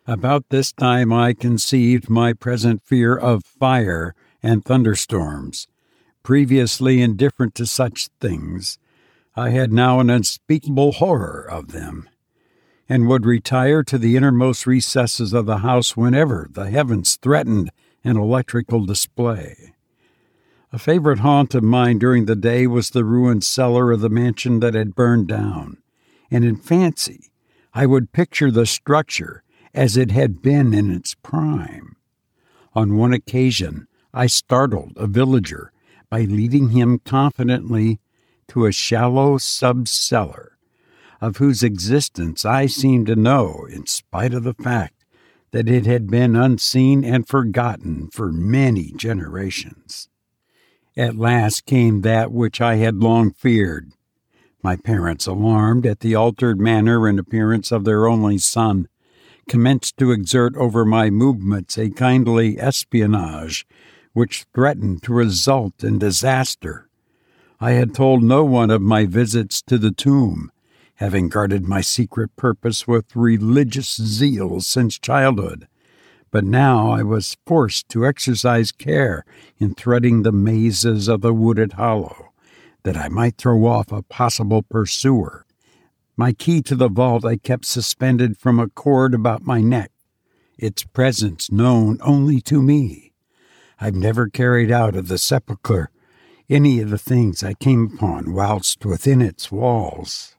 About 0.07 0.49
this 0.49 0.73
time 0.73 1.13
I 1.13 1.35
conceived 1.35 2.09
my 2.09 2.33
present 2.33 2.83
fear 2.83 3.17
of 3.17 3.45
fire 3.45 4.15
and 4.43 4.65
thunderstorms. 4.65 5.67
Previously 6.23 7.03
indifferent 7.03 7.55
to 7.57 7.67
such 7.67 8.09
things, 8.21 8.79
I 9.37 9.51
had 9.51 9.73
now 9.73 10.01
an 10.01 10.11
unspeakable 10.11 10.93
horror 10.93 11.47
of 11.49 11.73
them, 11.73 12.09
and 12.89 13.07
would 13.09 13.27
retire 13.27 13.83
to 13.85 13.99
the 13.99 14.17
innermost 14.17 14.67
recesses 14.67 15.33
of 15.33 15.47
the 15.47 15.59
house 15.59 15.97
whenever 15.97 16.49
the 16.51 16.71
heavens 16.71 17.17
threatened 17.17 17.71
an 18.05 18.17
electrical 18.17 18.85
display. 18.85 19.75
A 20.71 20.79
favorite 20.79 21.21
haunt 21.21 21.55
of 21.55 21.63
mine 21.63 21.99
during 21.99 22.27
the 22.27 22.37
day 22.37 22.67
was 22.67 22.91
the 22.91 23.05
ruined 23.05 23.43
cellar 23.43 23.91
of 23.91 24.01
the 24.01 24.11
mansion 24.11 24.61
that 24.61 24.75
had 24.75 24.95
burned 24.95 25.27
down, 25.27 25.79
and 26.31 26.45
in 26.45 26.57
fancy 26.57 27.31
I 27.73 27.87
would 27.87 28.13
picture 28.13 28.51
the 28.51 28.67
structure 28.67 29.43
as 29.73 29.97
it 29.97 30.11
had 30.11 30.43
been 30.43 30.75
in 30.75 30.91
its 30.91 31.15
prime. 31.15 31.97
On 32.75 32.97
one 32.97 33.15
occasion, 33.15 33.89
I 34.13 34.27
startled 34.27 34.93
a 34.97 35.07
villager 35.07 35.73
by 36.11 36.23
leading 36.23 36.71
him 36.71 36.99
confidently 36.99 37.99
to 38.49 38.67
a 38.67 38.73
shallow 38.73 39.39
sub 39.39 39.89
cellar, 39.89 40.59
of 41.19 41.39
whose 41.39 41.63
existence 41.63 42.45
I 42.45 42.67
seemed 42.67 43.07
to 43.07 43.17
know, 43.17 43.67
in 43.71 43.87
spite 43.87 44.35
of 44.35 44.45
the 44.45 44.55
fact 44.55 45.07
that 45.51 45.69
it 45.69 45.87
had 45.87 46.11
been 46.11 46.37
unseen 46.37 47.05
and 47.05 47.27
forgotten 47.27 48.09
for 48.13 48.31
many 48.31 48.93
generations. 48.93 50.11
At 50.99 51.17
last 51.17 51.65
came 51.65 52.01
that 52.01 52.33
which 52.33 52.61
I 52.61 52.75
had 52.75 52.97
long 52.97 53.31
feared. 53.31 53.93
My 54.65 54.75
parents, 54.75 55.29
alarmed 55.29 55.87
at 55.87 56.01
the 56.01 56.17
altered 56.17 56.59
manner 56.59 57.07
and 57.07 57.21
appearance 57.21 57.71
of 57.71 57.85
their 57.85 58.09
only 58.09 58.39
son, 58.39 58.89
commenced 59.49 59.97
to 59.99 60.11
exert 60.11 60.57
over 60.57 60.85
my 60.85 61.09
movements 61.09 61.79
a 61.79 61.91
kindly 61.91 62.59
espionage 62.59 63.65
which 64.13 64.47
threatened 64.53 65.05
to 65.05 65.15
result 65.15 65.85
in 65.85 66.01
disaster. 66.01 66.89
I 67.61 67.71
had 67.73 67.95
told 67.95 68.25
no 68.25 68.45
one 68.45 68.73
of 68.73 68.83
my 68.83 69.07
visits 69.07 69.63
to 69.63 69.79
the 69.79 69.93
tomb, 69.93 70.51
having 70.97 71.29
guarded 71.29 71.69
my 71.69 71.81
secret 71.81 72.35
purpose 72.35 72.89
with 72.89 73.15
religious 73.15 73.95
zeal 74.03 74.61
since 74.63 74.99
childhood. 74.99 75.69
But 76.31 76.45
now 76.45 76.91
I 76.91 77.03
was 77.03 77.37
forced 77.47 77.89
to 77.91 78.07
exercise 78.07 78.71
care 78.71 79.25
in 79.59 79.75
threading 79.75 80.23
the 80.23 80.33
mazes 80.33 81.09
of 81.09 81.23
the 81.23 81.33
wooded 81.33 81.75
hollow, 81.75 82.33
that 82.83 82.97
I 82.97 83.09
might 83.09 83.37
throw 83.39 83.67
off 83.67 83.91
a 83.91 84.03
possible 84.03 84.63
pursuer. 84.63 85.47
My 86.17 86.33
key 86.33 86.63
to 86.63 86.75
the 86.75 86.89
vault 86.89 87.25
I 87.25 87.37
kept 87.37 87.65
suspended 87.65 88.37
from 88.37 88.59
a 88.59 88.69
cord 88.69 89.15
about 89.15 89.47
my 89.47 89.61
neck, 89.61 89.91
its 90.59 90.85
presence 90.85 91.51
known 91.51 91.99
only 92.03 92.41
to 92.43 92.61
me. 92.61 93.13
I've 93.81 93.95
never 93.95 94.29
carried 94.29 94.71
out 94.71 94.97
of 94.97 95.09
the 95.09 95.19
sepulchre 95.19 95.91
any 96.51 96.81
of 96.81 96.91
the 96.91 96.99
things 96.99 97.43
I 97.43 97.55
came 97.55 97.93
upon 97.95 98.33
whilst 98.33 98.85
within 98.85 99.21
its 99.21 99.53
walls. 99.53 100.35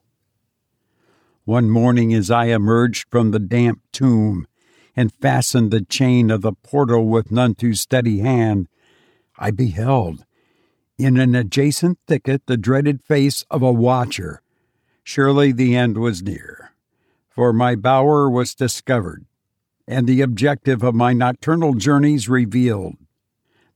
One 1.44 1.70
morning, 1.70 2.12
as 2.12 2.30
I 2.30 2.46
emerged 2.46 3.06
from 3.10 3.30
the 3.30 3.38
damp 3.38 3.80
tomb 3.92 4.46
and 5.00 5.14
fastened 5.14 5.70
the 5.70 5.80
chain 5.80 6.30
of 6.30 6.42
the 6.42 6.52
portal 6.52 7.06
with 7.06 7.32
none 7.32 7.54
too 7.54 7.72
steady 7.72 8.18
hand, 8.18 8.68
I 9.38 9.50
beheld, 9.50 10.26
in 10.98 11.16
an 11.16 11.34
adjacent 11.34 11.98
thicket, 12.06 12.42
the 12.44 12.58
dreaded 12.58 13.02
face 13.02 13.46
of 13.50 13.62
a 13.62 13.72
watcher. 13.72 14.42
Surely 15.02 15.52
the 15.52 15.74
end 15.74 15.96
was 15.96 16.22
near, 16.22 16.72
for 17.30 17.50
my 17.50 17.76
bower 17.76 18.28
was 18.28 18.54
discovered, 18.54 19.24
and 19.88 20.06
the 20.06 20.20
objective 20.20 20.82
of 20.82 20.94
my 20.94 21.14
nocturnal 21.14 21.72
journeys 21.72 22.28
revealed. 22.28 22.96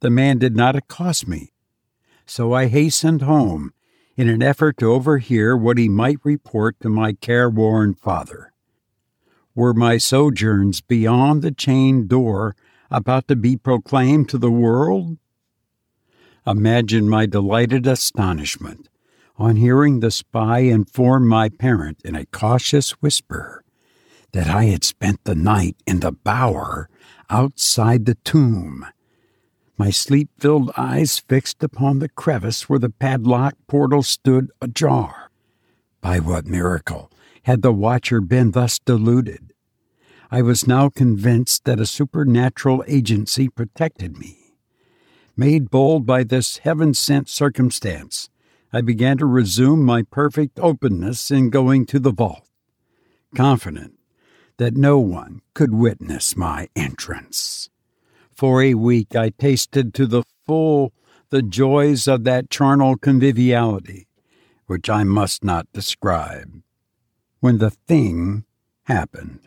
The 0.00 0.10
man 0.10 0.37
did 0.37 0.54
not 0.54 0.76
accost 0.76 1.26
me, 1.26 1.54
so 2.26 2.52
I 2.52 2.66
hastened 2.66 3.22
home 3.22 3.72
in 4.14 4.28
an 4.28 4.42
effort 4.42 4.76
to 4.76 4.92
overhear 4.92 5.56
what 5.56 5.78
he 5.78 5.88
might 5.88 6.18
report 6.22 6.78
to 6.80 6.90
my 6.90 7.14
careworn 7.14 7.94
father. 7.94 8.52
Were 9.55 9.75
my 9.75 9.99
sojourns 9.99 10.81
beyond 10.81 11.43
the 11.43 11.53
chained 11.53 12.09
door 12.09 12.57
about 12.90 13.29
to 13.29 13.37
be 13.37 13.57
proclaimed 13.57 14.29
to 14.31 14.38
the 14.38 14.51
world? 14.51 15.19
Imagine 16.47 17.09
my 17.09 17.27
delighted 17.27 17.87
astonishment 17.87 18.88
on 19.37 19.57
hearing 19.57 20.01
the 20.01 20.11
spy 20.11 20.61
inform 20.61 21.27
my 21.27 21.49
parent 21.49 22.01
in 22.05 22.14
a 22.14 22.27
cautious 22.27 22.93
whisper 23.03 23.64
that 24.33 24.49
I 24.49 24.64
had 24.64 24.85
spent 24.85 25.25
the 25.25 25.35
night 25.35 25.77
in 25.87 26.01
the 26.01 26.12
bower 26.12 26.88
outside 27.31 28.07
the 28.07 28.17
tomb 28.17 28.87
my 29.77 29.90
sleep 29.90 30.29
filled 30.38 30.71
eyes 30.77 31.19
fixed 31.19 31.62
upon 31.64 31.99
the 31.99 32.09
crevice 32.09 32.69
where 32.69 32.79
the 32.79 32.90
padlocked 32.90 33.67
portal 33.67 34.03
stood 34.03 34.51
ajar. 34.61 35.31
By 36.01 36.21
what 36.21 36.47
miracle 36.47 37.11
had 37.44 37.62
the 37.62 37.72
watcher 37.72 38.20
been 38.20 38.50
thus 38.50 38.78
deluded? 38.78 39.52
I 40.30 40.42
was 40.42 40.66
now 40.66 40.88
convinced 40.88 41.64
that 41.64 41.78
a 41.78 41.87
supernatural 41.87 42.83
agency 42.88 43.48
protected 43.48 44.18
me. 44.18 44.54
Made 45.37 45.70
bold 45.70 46.04
by 46.04 46.24
this 46.24 46.59
heaven 46.59 46.92
sent 46.94 47.28
circumstance, 47.28 48.28
I 48.72 48.80
began 48.80 49.18
to 49.18 49.26
resume 49.26 49.85
my 49.85 50.02
perfect 50.02 50.59
openness 50.59 51.30
in 51.30 51.50
going 51.50 51.87
to 51.87 52.00
the 52.00 52.11
vault, 52.11 52.48
confident 53.37 53.94
that 54.57 54.76
no 54.76 54.98
one 54.98 55.42
could 55.54 55.72
witness 55.72 56.37
my 56.37 56.68
entrance. 56.74 57.70
For 58.35 58.61
a 58.61 58.74
week 58.74 59.14
I 59.14 59.30
tasted 59.30 59.94
to 59.94 60.07
the 60.07 60.24
full 60.44 60.92
the 61.30 61.42
joys 61.42 62.09
of 62.09 62.24
that 62.24 62.50
charnel 62.50 62.96
conviviality, 62.96 64.09
which 64.66 64.90
I 64.90 65.04
must 65.04 65.44
not 65.44 65.72
describe. 65.72 66.63
When 67.44 67.59
the 67.59 67.68
thing 67.68 68.46
happened, 68.85 69.40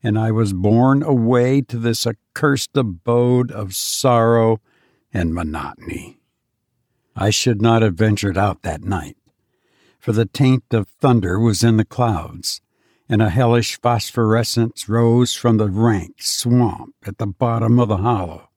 and 0.00 0.16
I 0.16 0.30
was 0.30 0.52
borne 0.52 1.02
away 1.02 1.60
to 1.62 1.76
this 1.76 2.06
accursed 2.06 2.76
abode 2.76 3.50
of 3.50 3.74
sorrow 3.74 4.60
and 5.12 5.34
monotony. 5.34 6.20
I 7.16 7.30
should 7.30 7.60
not 7.60 7.82
have 7.82 7.94
ventured 7.94 8.38
out 8.38 8.62
that 8.62 8.84
night, 8.84 9.16
for 9.98 10.12
the 10.12 10.24
taint 10.24 10.62
of 10.72 10.86
thunder 10.86 11.40
was 11.40 11.64
in 11.64 11.78
the 11.78 11.84
clouds, 11.84 12.60
and 13.08 13.20
a 13.20 13.30
hellish 13.30 13.80
phosphorescence 13.80 14.88
rose 14.88 15.34
from 15.34 15.56
the 15.56 15.68
rank 15.68 16.22
swamp 16.22 16.94
at 17.04 17.18
the 17.18 17.26
bottom 17.26 17.80
of 17.80 17.88
the 17.88 17.96
hollow. 17.96 18.50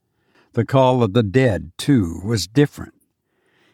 The 0.52 0.64
call 0.64 1.02
of 1.02 1.14
the 1.14 1.24
dead, 1.24 1.72
too, 1.80 2.22
was 2.24 2.46
different. 2.46 2.93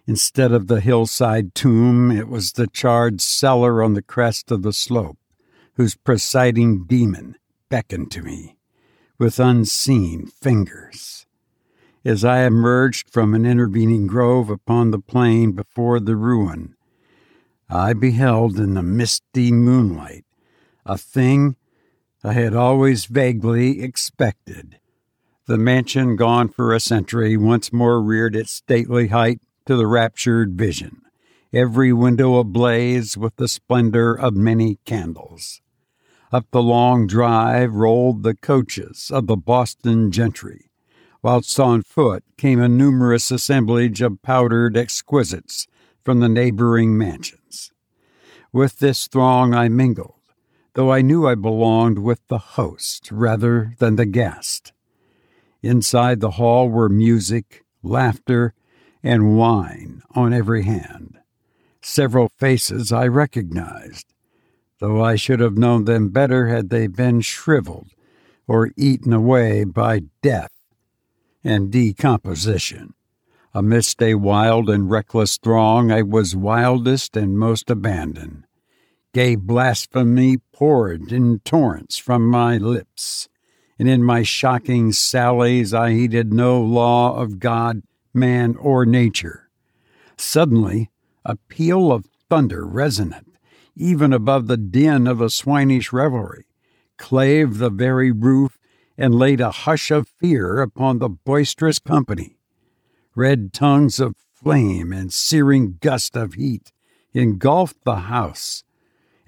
Instead 0.10 0.52
of 0.52 0.66
the 0.66 0.82
hillside 0.82 1.54
tomb, 1.54 2.10
it 2.10 2.28
was 2.28 2.54
the 2.54 2.66
charred 2.66 3.22
cellar 3.22 3.84
on 3.84 3.94
the 3.94 4.02
crest 4.02 4.50
of 4.50 4.64
the 4.64 4.74
slope, 4.74 5.20
whose 5.76 5.94
presiding 5.94 6.84
demon 6.86 7.36
beckoned 7.70 8.10
to 8.10 8.24
me 8.24 8.58
with 9.20 9.40
unseen 9.40 10.26
fingers. 10.26 11.28
As 12.04 12.26
I 12.26 12.40
emerged 12.48 13.08
from 13.12 13.36
an 13.36 13.46
intervening 13.46 14.08
grove 14.08 14.50
upon 14.50 14.90
the 14.90 14.98
plain 14.98 15.52
before 15.52 16.00
the 16.00 16.16
ruin, 16.16 16.74
I 17.70 17.94
beheld 17.94 18.58
in 18.58 18.74
the 18.74 18.82
misty 18.82 19.52
moonlight 19.52 20.26
a 20.88 20.98
thing 20.98 21.56
I 22.24 22.34
had 22.34 22.56
always 22.56 23.06
vaguely 23.06 23.84
expected. 23.84 24.80
The 25.46 25.60
mansion, 25.60 26.16
gone 26.16 26.50
for 26.50 26.74
a 26.74 26.80
century, 26.80 27.38
once 27.38 27.72
more 27.72 28.02
reared 28.02 28.36
its 28.36 28.52
stately 28.52 29.10
height 29.10 29.42
to 29.70 29.76
the 29.76 29.86
raptured 29.86 30.58
vision, 30.58 31.04
every 31.54 31.94
window 31.94 32.38
ablaze 32.38 33.16
with 33.16 33.36
the 33.36 33.48
splendor 33.48 34.16
of 34.16 34.34
many 34.34 34.80
candles. 34.84 35.62
Up 36.32 36.48
the 36.50 36.64
long 36.64 37.06
drive 37.06 37.76
rolled 37.76 38.24
the 38.24 38.34
coaches 38.34 39.12
of 39.14 39.28
the 39.28 39.38
Boston 39.38 40.10
gentry, 40.10 40.72
whilst 41.22 41.60
on 41.60 41.84
foot 41.84 42.24
came 42.36 42.60
a 42.60 42.68
numerous 42.68 43.30
assemblage 43.30 44.02
of 44.02 44.20
powdered 44.24 44.76
exquisites 44.76 45.68
from 46.04 46.20
the 46.20 46.30
neighboring 46.30 46.98
mansions. 46.98 47.72
With 48.52 48.80
this 48.80 49.06
throng 49.06 49.54
I 49.54 49.70
mingled 49.70 50.16
though 50.74 50.92
I 50.92 51.04
knew 51.04 51.28
I 51.28 51.36
belonged 51.36 52.00
with 52.00 52.28
the 52.28 52.40
host 52.40 53.12
rather 53.12 53.76
than 53.78 53.98
the 53.98 54.08
guest. 54.08 54.74
Inside 55.62 56.22
the 56.22 56.32
hall 56.32 56.70
were 56.70 56.90
music, 56.90 57.66
laughter, 57.84 58.56
and 59.04 59.38
wine 59.38 60.02
on 60.16 60.34
every 60.34 60.64
hand. 60.64 61.20
Several 61.82 62.30
faces 62.38 62.92
I 62.92 63.08
recognized, 63.08 64.14
though 64.80 65.04
I 65.04 65.16
should 65.16 65.40
have 65.40 65.58
known 65.58 65.86
them 65.86 66.10
better 66.10 66.48
had 66.48 66.70
they 66.70 66.88
been 66.88 67.22
shriveled 67.22 67.92
or 68.48 68.72
eaten 68.76 69.14
away 69.14 69.64
by 69.64 70.02
death 70.22 70.52
and 71.44 71.72
decomposition. 71.72 72.94
Amidst 73.54 74.02
a 74.02 74.16
wild 74.16 74.70
and 74.70 74.90
reckless 74.90 75.38
throng, 75.38 75.92
I 75.92 76.02
was 76.04 76.36
wildest 76.36 77.18
and 77.18 77.40
most 77.40 77.70
abandoned. 77.70 78.46
Gay 79.14 79.36
blasphemy 79.36 80.38
poured 80.54 81.12
in 81.12 81.40
torrents 81.40 81.98
from 81.98 82.28
my 82.28 82.58
lips, 82.58 83.28
and 83.80 83.90
in 83.90 84.04
my 84.04 84.22
shocking 84.22 84.92
sallies 84.92 85.74
I 85.74 85.94
heeded 85.94 86.32
no 86.32 86.62
law 86.62 87.16
of 87.20 87.40
God, 87.40 87.82
man, 88.14 88.56
or 88.58 88.86
nature. 88.86 89.50
Suddenly, 90.18 90.90
a 91.26 91.36
peal 91.36 91.92
of 91.92 92.06
thunder 92.30 92.66
resonant, 92.66 93.28
even 93.76 94.14
above 94.14 94.48
the 94.48 94.58
din 94.58 95.08
of 95.08 95.22
a 95.22 95.30
swinish 95.30 95.94
revelry, 95.94 96.46
clave 96.98 97.58
the 97.58 97.70
very 97.70 98.12
roof 98.12 98.58
and 98.98 99.16
laid 99.16 99.40
a 99.40 99.52
hush 99.52 99.92
of 99.92 100.08
fear 100.08 100.62
upon 100.62 101.00
the 101.00 101.10
boisterous 101.10 101.80
company. 101.80 102.38
Red 103.16 103.54
tongues 103.54 104.00
of 104.00 104.16
flame 104.34 104.92
and 104.92 105.12
searing 105.12 105.78
gust 105.82 106.16
of 106.16 106.34
heat 106.34 106.72
engulfed 107.14 107.84
the 107.84 107.96
house 107.96 108.64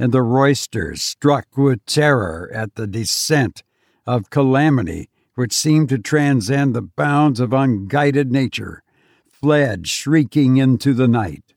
and 0.02 0.12
the 0.12 0.24
roysters, 0.24 1.04
struck 1.04 1.56
with 1.56 1.86
terror 1.86 2.50
at 2.54 2.74
the 2.74 2.88
descent 2.88 3.62
of 4.08 4.32
calamity 4.32 5.11
which 5.36 5.54
seemed 5.54 5.90
to 5.90 5.98
transcend 5.98 6.74
the 6.74 6.82
bounds 6.82 7.40
of 7.40 7.54
unguided 7.54 8.32
nature, 8.32 8.84
fled 9.26 9.88
shrieking 9.88 10.58
into 10.58 10.94
the 10.94 11.08
night. 11.08 11.54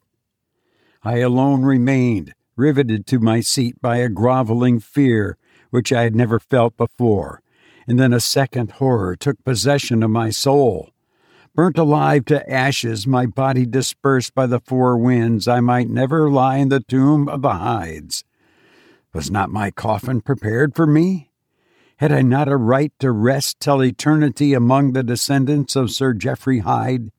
I 1.02 1.18
alone 1.18 1.62
remained, 1.62 2.34
riveted 2.56 3.06
to 3.08 3.18
my 3.18 3.40
seat 3.40 3.80
by 3.80 3.96
a 3.98 4.08
groveling 4.08 4.80
fear 4.80 5.36
which 5.70 5.92
I 5.92 6.02
had 6.02 6.14
never 6.14 6.38
felt 6.38 6.76
before, 6.76 7.42
and 7.86 7.98
then 7.98 8.12
a 8.12 8.20
second 8.20 8.72
horror 8.72 9.16
took 9.16 9.42
possession 9.44 10.02
of 10.02 10.10
my 10.10 10.30
soul. 10.30 10.90
Burnt 11.54 11.78
alive 11.78 12.24
to 12.26 12.50
ashes, 12.50 13.06
my 13.06 13.26
body 13.26 13.66
dispersed 13.66 14.34
by 14.34 14.46
the 14.46 14.60
four 14.60 14.96
winds, 14.96 15.46
I 15.46 15.60
might 15.60 15.88
never 15.88 16.30
lie 16.30 16.56
in 16.56 16.68
the 16.68 16.80
tomb 16.80 17.28
of 17.28 17.42
the 17.42 17.54
Hydes. 17.54 18.24
Was 19.12 19.30
not 19.30 19.50
my 19.50 19.70
coffin 19.70 20.20
prepared 20.20 20.74
for 20.74 20.86
me? 20.86 21.30
Had 21.98 22.10
I 22.10 22.22
not 22.22 22.48
a 22.48 22.56
right 22.56 22.92
to 22.98 23.12
rest 23.12 23.60
till 23.60 23.82
eternity 23.82 24.52
among 24.52 24.92
the 24.92 25.04
descendants 25.04 25.76
of 25.76 25.92
Sir 25.92 26.12
Geoffrey 26.12 26.58
Hyde? 26.60 27.10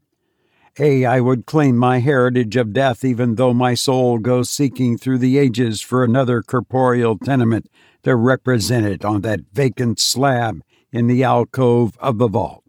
Ay, 0.77 1.05
I 1.05 1.21
would 1.21 1.45
claim 1.45 1.77
my 1.77 1.99
heritage 1.99 2.57
of 2.57 2.73
death, 2.73 3.05
even 3.05 3.35
though 3.35 3.53
my 3.53 3.73
soul 3.73 4.17
goes 4.17 4.49
seeking 4.49 4.97
through 4.97 5.19
the 5.19 5.37
ages 5.37 5.79
for 5.79 6.03
another 6.03 6.41
corporeal 6.41 7.17
tenement 7.17 7.69
to 8.03 8.17
represent 8.17 8.85
it 8.85 9.05
on 9.05 9.21
that 9.21 9.51
vacant 9.53 9.99
slab 9.99 10.61
in 10.91 11.07
the 11.07 11.23
alcove 11.23 11.97
of 11.99 12.17
the 12.17 12.27
vault. 12.27 12.65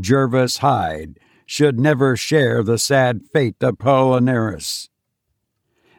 Jervas 0.00 0.58
Hyde 0.58 1.18
should 1.44 1.78
never 1.78 2.16
share 2.16 2.62
the 2.62 2.78
sad 2.78 3.20
fate 3.30 3.56
of 3.60 3.76
Palinurus. 3.76 4.88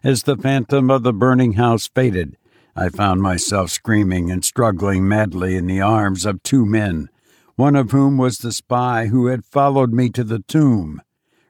As 0.04 0.24
the 0.24 0.36
phantom 0.36 0.90
of 0.90 1.04
the 1.04 1.14
burning 1.14 1.54
house 1.54 1.88
faded, 1.88 2.38
I 2.78 2.90
found 2.90 3.22
myself 3.22 3.72
screaming 3.72 4.32
and 4.32 4.46
struggling 4.46 5.08
madly 5.08 5.56
in 5.56 5.66
the 5.66 5.82
arms 5.82 6.26
of 6.26 6.44
two 6.44 6.66
men, 6.66 7.10
one 7.56 7.76
of 7.76 7.92
whom 7.92 8.18
was 8.18 8.38
the 8.38 8.52
spy 8.52 9.08
who 9.08 9.26
had 9.28 9.44
followed 9.44 9.92
me 9.92 10.10
to 10.12 10.24
the 10.24 10.40
tomb 10.40 11.02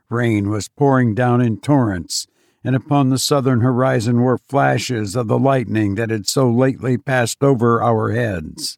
Rain 0.09 0.49
was 0.49 0.69
pouring 0.69 1.13
down 1.13 1.41
in 1.41 1.59
torrents, 1.59 2.27
and 2.63 2.75
upon 2.75 3.09
the 3.09 3.19
southern 3.19 3.59
horizon 3.59 4.21
were 4.21 4.37
flashes 4.37 5.15
of 5.15 5.27
the 5.27 5.39
lightning 5.39 5.95
that 5.95 6.09
had 6.09 6.27
so 6.27 6.49
lately 6.49 6.97
passed 6.97 7.43
over 7.43 7.81
our 7.81 8.11
heads. 8.11 8.77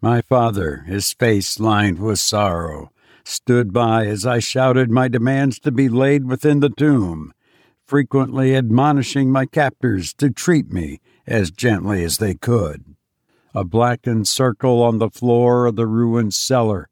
My 0.00 0.22
father, 0.22 0.84
his 0.86 1.12
face 1.12 1.60
lined 1.60 1.98
with 1.98 2.18
sorrow, 2.18 2.90
stood 3.24 3.72
by 3.72 4.06
as 4.06 4.24
I 4.24 4.38
shouted 4.38 4.90
my 4.90 5.08
demands 5.08 5.58
to 5.60 5.70
be 5.70 5.88
laid 5.88 6.24
within 6.24 6.60
the 6.60 6.70
tomb, 6.70 7.32
frequently 7.86 8.56
admonishing 8.56 9.30
my 9.30 9.46
captors 9.46 10.12
to 10.14 10.30
treat 10.30 10.72
me 10.72 11.00
as 11.26 11.50
gently 11.50 12.04
as 12.04 12.18
they 12.18 12.34
could. 12.34 12.94
A 13.54 13.64
blackened 13.64 14.26
circle 14.26 14.82
on 14.82 14.98
the 14.98 15.10
floor 15.10 15.66
of 15.66 15.76
the 15.76 15.86
ruined 15.86 16.34
cellar 16.34 16.88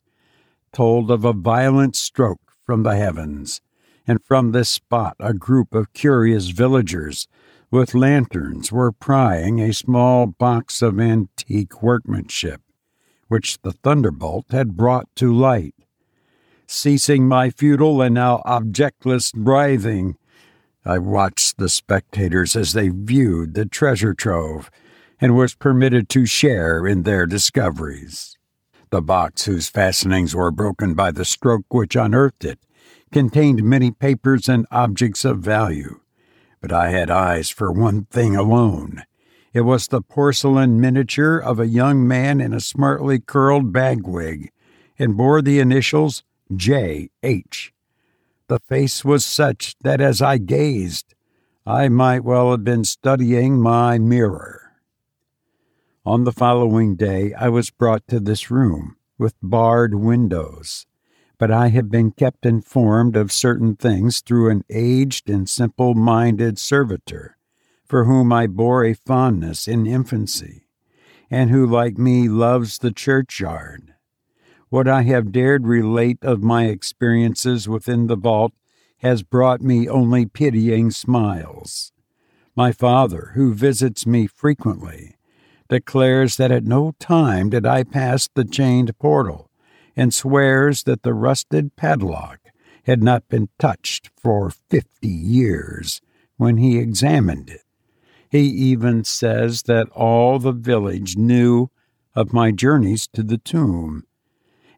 told 0.72 1.10
of 1.10 1.24
a 1.24 1.32
violent 1.32 1.96
stroke 1.96 2.52
from 2.64 2.82
the 2.82 2.96
heavens, 2.96 3.60
and 4.06 4.22
from 4.24 4.52
this 4.52 4.68
spot 4.68 5.16
a 5.20 5.34
group 5.34 5.74
of 5.74 5.92
curious 5.92 6.48
villagers 6.48 7.28
with 7.70 7.94
lanterns 7.94 8.70
were 8.70 8.92
prying 8.92 9.60
a 9.60 9.72
small 9.72 10.26
box 10.26 10.82
of 10.82 11.00
antique 11.00 11.82
workmanship, 11.82 12.60
which 13.28 13.60
the 13.62 13.72
thunderbolt 13.72 14.46
had 14.50 14.76
brought 14.76 15.08
to 15.16 15.32
light. 15.32 15.74
Ceasing 16.66 17.26
my 17.26 17.50
futile 17.50 18.00
and 18.00 18.14
now 18.14 18.42
objectless 18.44 19.32
writhing, 19.34 20.16
I 20.84 20.98
watched 20.98 21.58
the 21.58 21.68
spectators 21.68 22.56
as 22.56 22.72
they 22.72 22.88
viewed 22.88 23.54
the 23.54 23.66
treasure 23.66 24.14
trove 24.14 24.70
and 25.20 25.36
was 25.36 25.54
permitted 25.54 26.08
to 26.10 26.26
share 26.26 26.86
in 26.86 27.04
their 27.04 27.24
discoveries. 27.26 28.36
The 28.90 29.00
box, 29.00 29.44
whose 29.44 29.68
fastenings 29.68 30.34
were 30.34 30.50
broken 30.50 30.94
by 30.94 31.12
the 31.12 31.24
stroke 31.24 31.72
which 31.72 31.94
unearthed 31.94 32.44
it, 32.44 32.58
contained 33.12 33.62
many 33.62 33.92
papers 33.92 34.48
and 34.48 34.66
objects 34.72 35.24
of 35.24 35.38
value. 35.38 36.00
But 36.60 36.72
I 36.72 36.90
had 36.90 37.10
eyes 37.10 37.48
for 37.48 37.70
one 37.70 38.06
thing 38.06 38.34
alone. 38.34 39.04
It 39.52 39.60
was 39.60 39.86
the 39.86 40.02
porcelain 40.02 40.80
miniature 40.80 41.38
of 41.38 41.60
a 41.60 41.68
young 41.68 42.06
man 42.06 42.40
in 42.40 42.52
a 42.52 42.60
smartly 42.60 43.20
curled 43.20 43.72
bagwig, 43.72 44.50
and 44.98 45.16
bore 45.16 45.42
the 45.42 45.60
initials 45.60 46.24
J. 46.54 47.10
The 48.48 48.58
face 48.58 49.04
was 49.04 49.24
such 49.24 49.76
that 49.80 50.00
as 50.00 50.20
I 50.20 50.38
gazed, 50.38 51.14
I 51.64 51.88
might 51.88 52.24
well 52.24 52.50
have 52.50 52.64
been 52.64 52.84
studying 52.84 53.60
my 53.60 53.98
mirror. 53.98 54.72
On 56.04 56.24
the 56.24 56.32
following 56.32 56.96
day, 56.96 57.32
I 57.34 57.48
was 57.48 57.70
brought 57.70 58.08
to 58.08 58.18
this 58.18 58.50
room 58.50 58.96
with 59.16 59.36
barred 59.40 59.94
windows, 59.94 60.86
but 61.38 61.52
I 61.52 61.68
have 61.68 61.90
been 61.90 62.10
kept 62.10 62.44
informed 62.44 63.14
of 63.14 63.30
certain 63.30 63.76
things 63.76 64.20
through 64.20 64.50
an 64.50 64.64
aged 64.68 65.30
and 65.30 65.48
simple 65.48 65.94
minded 65.94 66.58
servitor, 66.58 67.36
for 67.84 68.04
whom 68.04 68.32
I 68.32 68.48
bore 68.48 68.84
a 68.84 68.94
fondness 68.94 69.68
in 69.68 69.86
infancy, 69.86 70.66
and 71.30 71.50
who, 71.50 71.64
like 71.64 71.98
me, 71.98 72.28
loves 72.28 72.78
the 72.78 72.92
churchyard. 72.92 73.91
What 74.72 74.88
I 74.88 75.02
have 75.02 75.32
dared 75.32 75.66
relate 75.66 76.16
of 76.22 76.42
my 76.42 76.64
experiences 76.64 77.68
within 77.68 78.06
the 78.06 78.16
vault 78.16 78.52
has 79.00 79.22
brought 79.22 79.60
me 79.60 79.86
only 79.86 80.24
pitying 80.24 80.90
smiles. 80.90 81.92
My 82.56 82.72
father, 82.72 83.32
who 83.34 83.52
visits 83.52 84.06
me 84.06 84.26
frequently, 84.26 85.16
declares 85.68 86.38
that 86.38 86.50
at 86.50 86.64
no 86.64 86.94
time 86.98 87.50
did 87.50 87.66
I 87.66 87.82
pass 87.84 88.30
the 88.34 88.46
chained 88.46 88.98
portal, 88.98 89.50
and 89.94 90.14
swears 90.14 90.84
that 90.84 91.02
the 91.02 91.12
rusted 91.12 91.76
padlock 91.76 92.40
had 92.84 93.02
not 93.02 93.28
been 93.28 93.50
touched 93.58 94.08
for 94.16 94.48
fifty 94.48 95.06
years 95.06 96.00
when 96.38 96.56
he 96.56 96.78
examined 96.78 97.50
it. 97.50 97.64
He 98.30 98.46
even 98.46 99.04
says 99.04 99.64
that 99.64 99.90
all 99.90 100.38
the 100.38 100.52
village 100.52 101.14
knew 101.14 101.68
of 102.14 102.32
my 102.32 102.52
journeys 102.52 103.06
to 103.08 103.22
the 103.22 103.36
tomb, 103.36 104.06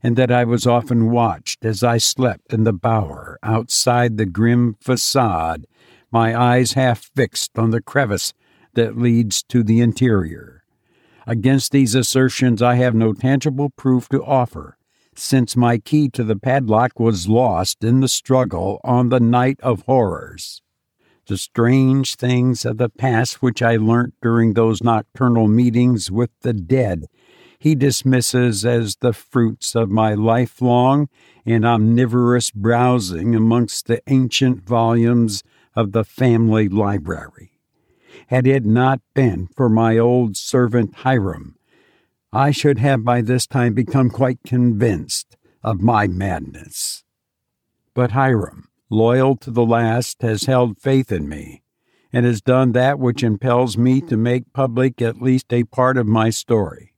and 0.05 0.17
that 0.17 0.31
I 0.31 0.45
was 0.45 0.67
often 0.67 1.11
watched 1.11 1.65
as 1.65 1.83
I 1.83 1.97
slept 1.97 2.53
in 2.53 2.65
the 2.65 2.75
bower 2.75 3.39
outside 3.43 4.19
the 4.19 4.27
grim 4.27 4.77
facade, 4.79 5.67
my 6.13 6.39
eyes 6.39 6.75
half 6.75 7.11
fixed 7.17 7.59
on 7.59 7.71
the 7.71 7.81
crevice 7.81 8.35
that 8.75 8.99
leads 8.99 9.43
to 9.45 9.63
the 9.63 9.81
interior. 9.81 10.63
Against 11.27 11.73
these 11.73 11.95
assertions, 11.95 12.61
I 12.61 12.75
have 12.75 12.95
no 12.95 13.15
tangible 13.15 13.71
proof 13.71 14.11
to 14.11 14.23
offer, 14.23 14.77
since 15.17 15.57
my 15.57 15.79
key 15.79 16.11
to 16.11 16.23
the 16.23 16.37
padlock 16.37 17.01
was 17.01 17.27
lost 17.27 17.83
in 17.83 18.01
the 18.01 18.09
struggle 18.09 18.83
on 18.85 19.09
the 19.09 19.21
night 19.21 19.59
of 19.63 19.85
horrors. 19.87 20.61
The 21.29 21.39
strange 21.39 22.17
things 22.17 22.67
of 22.67 22.77
the 22.77 22.91
past 22.91 23.41
which 23.41 23.63
I 23.63 23.77
learnt 23.77 24.13
during 24.21 24.53
those 24.53 24.83
nocturnal 24.83 25.49
meetings 25.49 26.11
with 26.11 26.29
the 26.43 26.53
dead 26.53 27.07
he 27.65 27.75
dismisses 27.75 28.67
as 28.67 28.97
the 28.97 29.15
fruits 29.15 29.75
of 29.75 29.91
my 29.91 30.13
lifelong 30.13 31.09
and 31.47 31.65
omnivorous 31.65 32.51
browsing 32.51 33.35
amongst 33.35 33.87
the 33.87 34.03
ancient 34.07 34.63
volumes 34.69 35.43
of 35.75 35.93
the 35.93 36.05
family 36.05 36.69
library. 36.69 37.53
Had 38.27 38.47
it 38.47 38.67
not 38.67 39.01
been 39.15 39.49
for 39.57 39.71
my 39.71 39.97
old 39.97 40.37
servant 40.37 40.95
Hiram, 40.97 41.57
I 42.35 42.51
should 42.51 42.81
have 42.81 43.03
by 43.03 43.23
this 43.23 43.47
time 43.47 43.73
become 43.73 44.11
quite 44.11 44.41
convinced 44.45 45.39
of 45.63 45.81
my 45.81 46.07
madness. 46.07 47.03
But 47.95 48.11
Hiram, 48.11 48.69
loyal 48.91 49.37
to 49.37 49.51
the 49.51 49.65
last, 49.65 50.21
has 50.21 50.45
held 50.45 50.83
faith 50.83 51.11
in 51.11 51.31
me, 51.31 51.63
and 52.13 52.27
has 52.27 52.43
done 52.43 52.73
that 52.73 52.99
which 52.99 53.23
impels 53.23 53.79
me 53.79 54.03
to 54.03 54.19
make 54.19 54.53
public 54.53 55.01
at 55.01 55.23
least 55.23 55.51
a 55.51 55.65
part 55.65 55.97
of 55.97 56.07
my 56.07 56.29
story. 56.29 56.94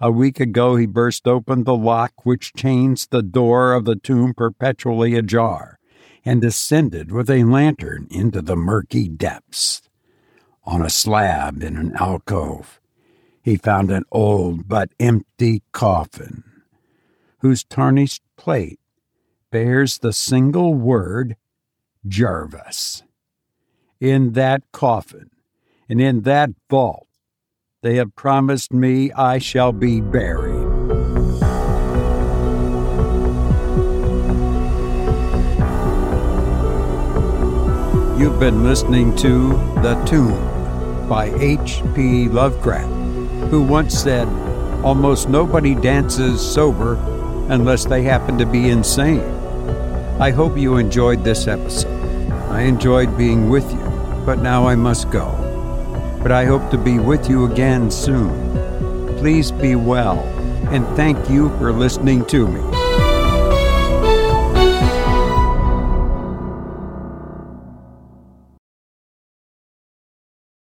A 0.00 0.10
week 0.10 0.40
ago 0.40 0.76
he 0.76 0.86
burst 0.86 1.28
open 1.28 1.64
the 1.64 1.76
lock 1.76 2.24
which 2.24 2.52
chains 2.54 3.06
the 3.06 3.22
door 3.22 3.72
of 3.72 3.84
the 3.84 3.96
tomb 3.96 4.34
perpetually 4.34 5.14
ajar, 5.14 5.78
and 6.24 6.40
descended 6.40 7.12
with 7.12 7.30
a 7.30 7.44
lantern 7.44 8.06
into 8.10 8.42
the 8.42 8.56
murky 8.56 9.08
depths 9.08 9.82
on 10.64 10.82
a 10.82 10.90
slab 10.90 11.62
in 11.62 11.76
an 11.76 11.94
alcove, 11.96 12.80
he 13.42 13.56
found 13.56 13.90
an 13.90 14.04
old 14.10 14.66
but 14.66 14.90
empty 14.98 15.62
coffin, 15.72 16.42
whose 17.38 17.64
tarnished 17.64 18.22
plate 18.36 18.80
bears 19.50 19.98
the 19.98 20.12
single 20.12 20.74
word 20.74 21.36
Jervas. 22.06 23.02
In 24.00 24.32
that 24.32 24.62
coffin 24.72 25.30
and 25.88 26.00
in 26.00 26.22
that 26.22 26.50
vault, 26.68 27.06
they 27.84 27.96
have 27.96 28.16
promised 28.16 28.72
me 28.72 29.12
I 29.12 29.36
shall 29.36 29.70
be 29.70 30.00
buried. 30.00 30.54
You've 38.18 38.40
been 38.40 38.64
listening 38.64 39.14
to 39.16 39.48
The 39.82 40.02
Tomb 40.06 40.32
by 41.10 41.26
H.P. 41.38 42.30
Lovecraft, 42.30 42.88
who 43.50 43.62
once 43.62 43.92
said, 43.92 44.28
Almost 44.82 45.28
nobody 45.28 45.74
dances 45.74 46.40
sober 46.40 46.94
unless 47.50 47.84
they 47.84 48.02
happen 48.02 48.38
to 48.38 48.46
be 48.46 48.70
insane. 48.70 49.20
I 50.18 50.30
hope 50.30 50.56
you 50.56 50.78
enjoyed 50.78 51.22
this 51.22 51.46
episode. 51.46 52.32
I 52.48 52.62
enjoyed 52.62 53.14
being 53.18 53.50
with 53.50 53.70
you, 53.70 54.22
but 54.24 54.38
now 54.38 54.66
I 54.66 54.74
must 54.74 55.10
go. 55.10 55.43
But 56.24 56.32
I 56.32 56.46
hope 56.46 56.70
to 56.70 56.78
be 56.78 56.98
with 56.98 57.28
you 57.28 57.44
again 57.44 57.90
soon. 57.90 58.56
Please 59.18 59.52
be 59.52 59.76
well 59.76 60.20
and 60.70 60.86
thank 60.96 61.28
you 61.28 61.50
for 61.58 61.70
listening 61.70 62.24
to 62.28 62.48
me. 62.48 62.73